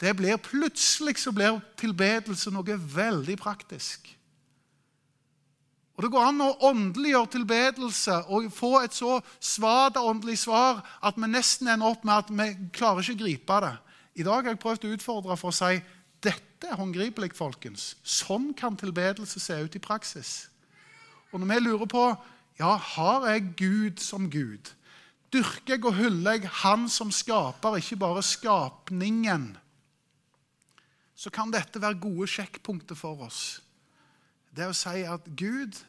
Det 0.00 0.16
blir 0.18 0.42
Plutselig 0.42 1.20
så 1.22 1.30
blir 1.32 1.62
tilbedelse 1.78 2.50
noe 2.50 2.76
veldig 2.76 3.38
praktisk. 3.38 4.10
Og 5.94 6.02
Det 6.02 6.10
går 6.10 6.26
an 6.26 6.42
å 6.42 6.54
åndeliggjøre 6.70 7.30
tilbedelse 7.36 8.16
og 8.34 8.50
få 8.52 8.72
et 8.82 8.94
så 8.96 9.20
svada 9.38 10.02
åndelig 10.02 10.40
svar 10.42 10.82
at 11.04 11.18
vi 11.20 11.28
nesten 11.30 11.70
ender 11.70 11.94
opp 11.94 12.02
med 12.06 12.14
at 12.16 12.32
vi 12.34 12.70
klarer 12.74 13.04
ikke 13.04 13.14
å 13.14 13.22
gripe 13.22 13.58
det. 13.62 13.74
I 14.14 14.26
dag 14.26 14.42
har 14.42 14.54
jeg 14.54 14.62
prøvd 14.62 14.86
å 14.88 14.94
utfordre 14.96 15.36
for 15.38 15.52
å 15.52 15.54
si 15.54 15.78
dette 16.24 16.70
er 16.70 16.78
håndgripelig, 16.80 17.34
folkens. 17.36 17.94
Sånn 18.02 18.52
kan 18.56 18.78
tilbedelse 18.78 19.42
se 19.42 19.58
ut 19.60 19.74
i 19.76 19.82
praksis. 19.82 20.48
Og 21.30 21.42
når 21.42 21.50
vi 21.52 21.60
lurer 21.62 21.90
på 21.90 22.04
ja, 22.58 22.76
har 22.78 23.26
jeg 23.30 23.52
Gud 23.58 24.02
som 24.02 24.28
Gud, 24.30 24.70
dyrker 25.34 25.74
jeg 25.74 25.84
og 25.84 25.98
hyller 25.98 26.38
jeg 26.38 26.50
Han 26.62 26.86
som 26.88 27.10
skaper, 27.10 27.78
ikke 27.78 27.98
bare 27.98 28.22
skapningen, 28.22 29.56
så 31.14 31.30
kan 31.30 31.50
dette 31.50 31.82
være 31.82 32.00
gode 32.02 32.28
sjekkpunkter 32.30 32.98
for 32.98 33.26
oss. 33.26 33.63
Det 34.54 34.68
å 34.70 34.76
si 34.76 35.02
at 35.02 35.26
Gud, 35.34 35.80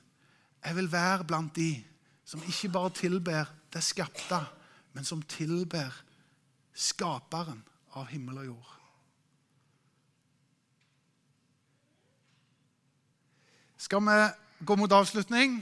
jeg 0.66 0.76
vil 0.78 0.90
være 0.92 1.28
blant 1.30 1.54
de 1.56 1.84
som 2.26 2.42
ikke 2.42 2.72
bare 2.74 2.94
tilber 2.98 3.52
det 3.74 3.84
skapte, 3.86 4.40
men 4.94 5.06
som 5.06 5.22
tilber 5.22 5.94
skaperen 6.74 7.62
av 7.96 8.10
himmel 8.10 8.42
og 8.42 8.48
jord. 8.50 8.72
Skal 13.78 14.02
vi 14.02 14.18
gå 14.66 14.76
mot 14.80 14.92
avslutning? 14.98 15.60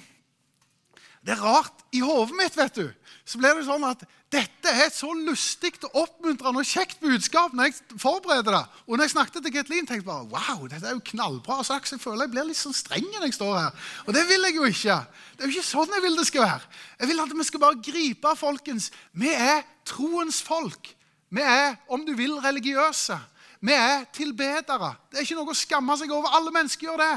Det 1.25 1.35
er 1.35 1.43
rart. 1.43 1.83
I 1.91 1.99
hodet 2.03 2.35
mitt 2.39 2.55
vet 2.57 2.75
du, 2.75 2.87
så 3.25 3.39
blir 3.39 3.57
det 3.57 3.65
sånn 3.67 3.83
at 3.87 4.05
dette 4.33 4.71
er 4.71 4.87
et 4.87 4.95
så 4.95 5.11
lystig, 5.13 5.75
oppmuntrende 5.93 6.63
og 6.63 6.67
kjekt 6.67 7.01
budskap 7.03 7.53
når 7.53 7.69
jeg 7.69 7.99
forbereder 8.01 8.55
det. 8.55 8.61
Og 8.87 8.95
når 8.95 9.05
jeg 9.05 9.13
snakket 9.13 9.45
til 9.45 9.53
Ketlin, 9.53 9.85
tenkte 9.85 9.99
jeg 10.01 10.07
bare 10.07 10.29
wow, 10.31 10.65
dette 10.71 10.89
er 10.89 10.95
jo 10.95 11.03
knallbra 11.11 11.59
sagt. 11.67 11.91
Jeg 11.93 12.01
føler 12.01 12.25
jeg 12.25 12.33
blir 12.33 12.47
litt 12.49 12.59
sånn 12.59 12.75
streng 12.75 13.05
når 13.11 13.27
jeg 13.27 13.37
står 13.37 13.53
her. 13.59 13.85
Og 14.07 14.17
det 14.17 14.25
vil 14.31 14.47
jeg 14.47 14.57
jo 14.57 14.69
ikke. 14.69 14.97
Det 15.35 15.45
er 15.45 15.51
jo 15.51 15.55
ikke 15.57 15.69
sånn 15.69 15.95
jeg 15.97 16.05
vil 16.07 16.17
det 16.17 16.27
skal 16.29 16.47
være. 16.47 16.71
Jeg 16.99 17.11
vil 17.11 17.23
at 17.25 17.37
vi 17.37 17.47
skal 17.49 17.63
bare 17.63 17.81
gripe, 17.89 18.35
folkens. 18.39 18.89
Vi 19.11 19.33
er 19.33 19.61
troens 19.87 20.41
folk. 20.45 20.93
Vi 21.33 21.41
er, 21.41 21.77
om 21.89 22.03
du 22.05 22.13
vil, 22.17 22.35
religiøse. 22.41 23.17
Vi 23.63 23.71
er 23.71 24.03
tilbedere. 24.11 24.89
Det 25.07 25.21
er 25.21 25.23
ikke 25.23 25.37
noe 25.37 25.53
å 25.53 25.55
skamme 25.55 25.95
seg 25.95 26.11
over. 26.11 26.33
Alle 26.35 26.51
mennesker 26.51 26.89
gjør 26.89 26.99
det. 26.99 27.13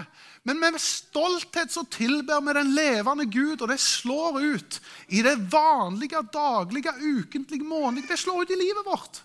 Men 0.46 0.60
med 0.62 0.76
stolthet 0.78 1.72
så 1.74 1.82
tilber 1.90 2.44
vi 2.46 2.54
den 2.54 2.70
levende 2.76 3.26
Gud, 3.26 3.64
og 3.64 3.72
det 3.72 3.80
slår 3.82 4.38
ut 4.44 4.76
i 5.10 5.24
det 5.26 5.34
vanlige, 5.50 6.22
daglige, 6.30 6.92
ukentlige, 7.02 7.66
månedlige. 7.66 8.12
Det 8.12 8.20
slår 8.22 8.44
ut 8.44 8.52
i 8.54 8.60
livet 8.60 8.86
vårt. 8.86 9.18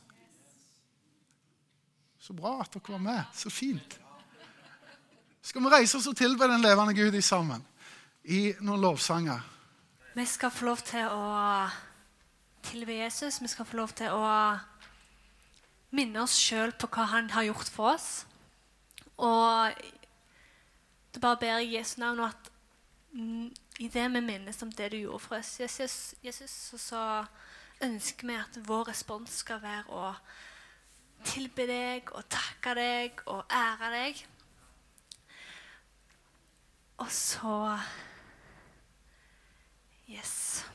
Så 2.21 2.33
bra 2.33 2.55
at 2.63 2.73
dere 2.73 2.95
var 2.95 3.05
med. 3.05 3.21
Så 3.37 3.53
fint. 3.53 3.99
Skal 5.45 5.61
vi 5.61 5.73
reise 5.73 6.01
oss 6.01 6.09
og 6.09 6.17
tilbe 6.17 6.49
den 6.49 6.65
levende 6.65 6.97
Gud 6.97 7.13
i 7.17 7.21
sammen 7.21 7.61
i 8.25 8.47
noen 8.65 8.81
lovsanger? 8.81 9.45
Vi 10.17 10.25
skal 10.25 10.49
få 10.53 10.71
lov 10.71 10.81
til 10.89 11.05
å 11.05 11.69
tilbe 12.65 12.97
Jesus. 12.97 13.37
Vi 13.41 13.49
skal 13.49 13.69
få 13.69 13.77
lov 13.77 13.93
til 13.93 14.09
å 14.09 14.25
minne 15.91 16.23
oss 16.23 16.37
sjøl 16.39 16.73
på 16.79 16.89
hva 16.91 17.07
han 17.11 17.29
har 17.35 17.47
gjort 17.49 17.71
for 17.71 17.95
oss. 17.95 18.09
Og 19.21 19.75
det 21.11 21.21
bare 21.21 21.39
ber 21.41 21.59
jeg 21.59 21.73
Jesu 21.75 21.99
navn 22.01 22.23
at 22.25 22.51
i 23.81 23.87
det 23.91 24.05
vi 24.13 24.21
minnes 24.23 24.61
om 24.63 24.71
det 24.71 24.91
du 24.93 24.97
gjorde 25.01 25.19
for 25.19 25.37
oss, 25.37 25.59
Jesus, 25.59 26.15
Jesus 26.23 26.51
så 26.79 27.25
ønsker 27.83 28.27
vi 28.27 28.37
at 28.39 28.59
vår 28.67 28.91
respons 28.91 29.41
skal 29.43 29.61
være 29.63 29.89
å 29.91 30.13
tilbe 31.27 31.65
deg 31.69 32.13
og 32.15 32.29
takke 32.31 32.75
deg 32.77 33.25
og 33.25 33.43
ære 33.51 33.91
deg. 33.95 34.23
Og 37.01 37.11
så 37.11 37.57
Yes. 40.11 40.65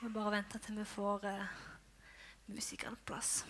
Vi 0.00 0.08
bare 0.10 0.32
vente 0.32 0.58
til 0.58 0.78
vi 0.80 0.84
får 0.84 1.24
uh, 1.30 1.44
musikerne 2.46 2.96
på 2.96 3.12
plass. 3.12 3.44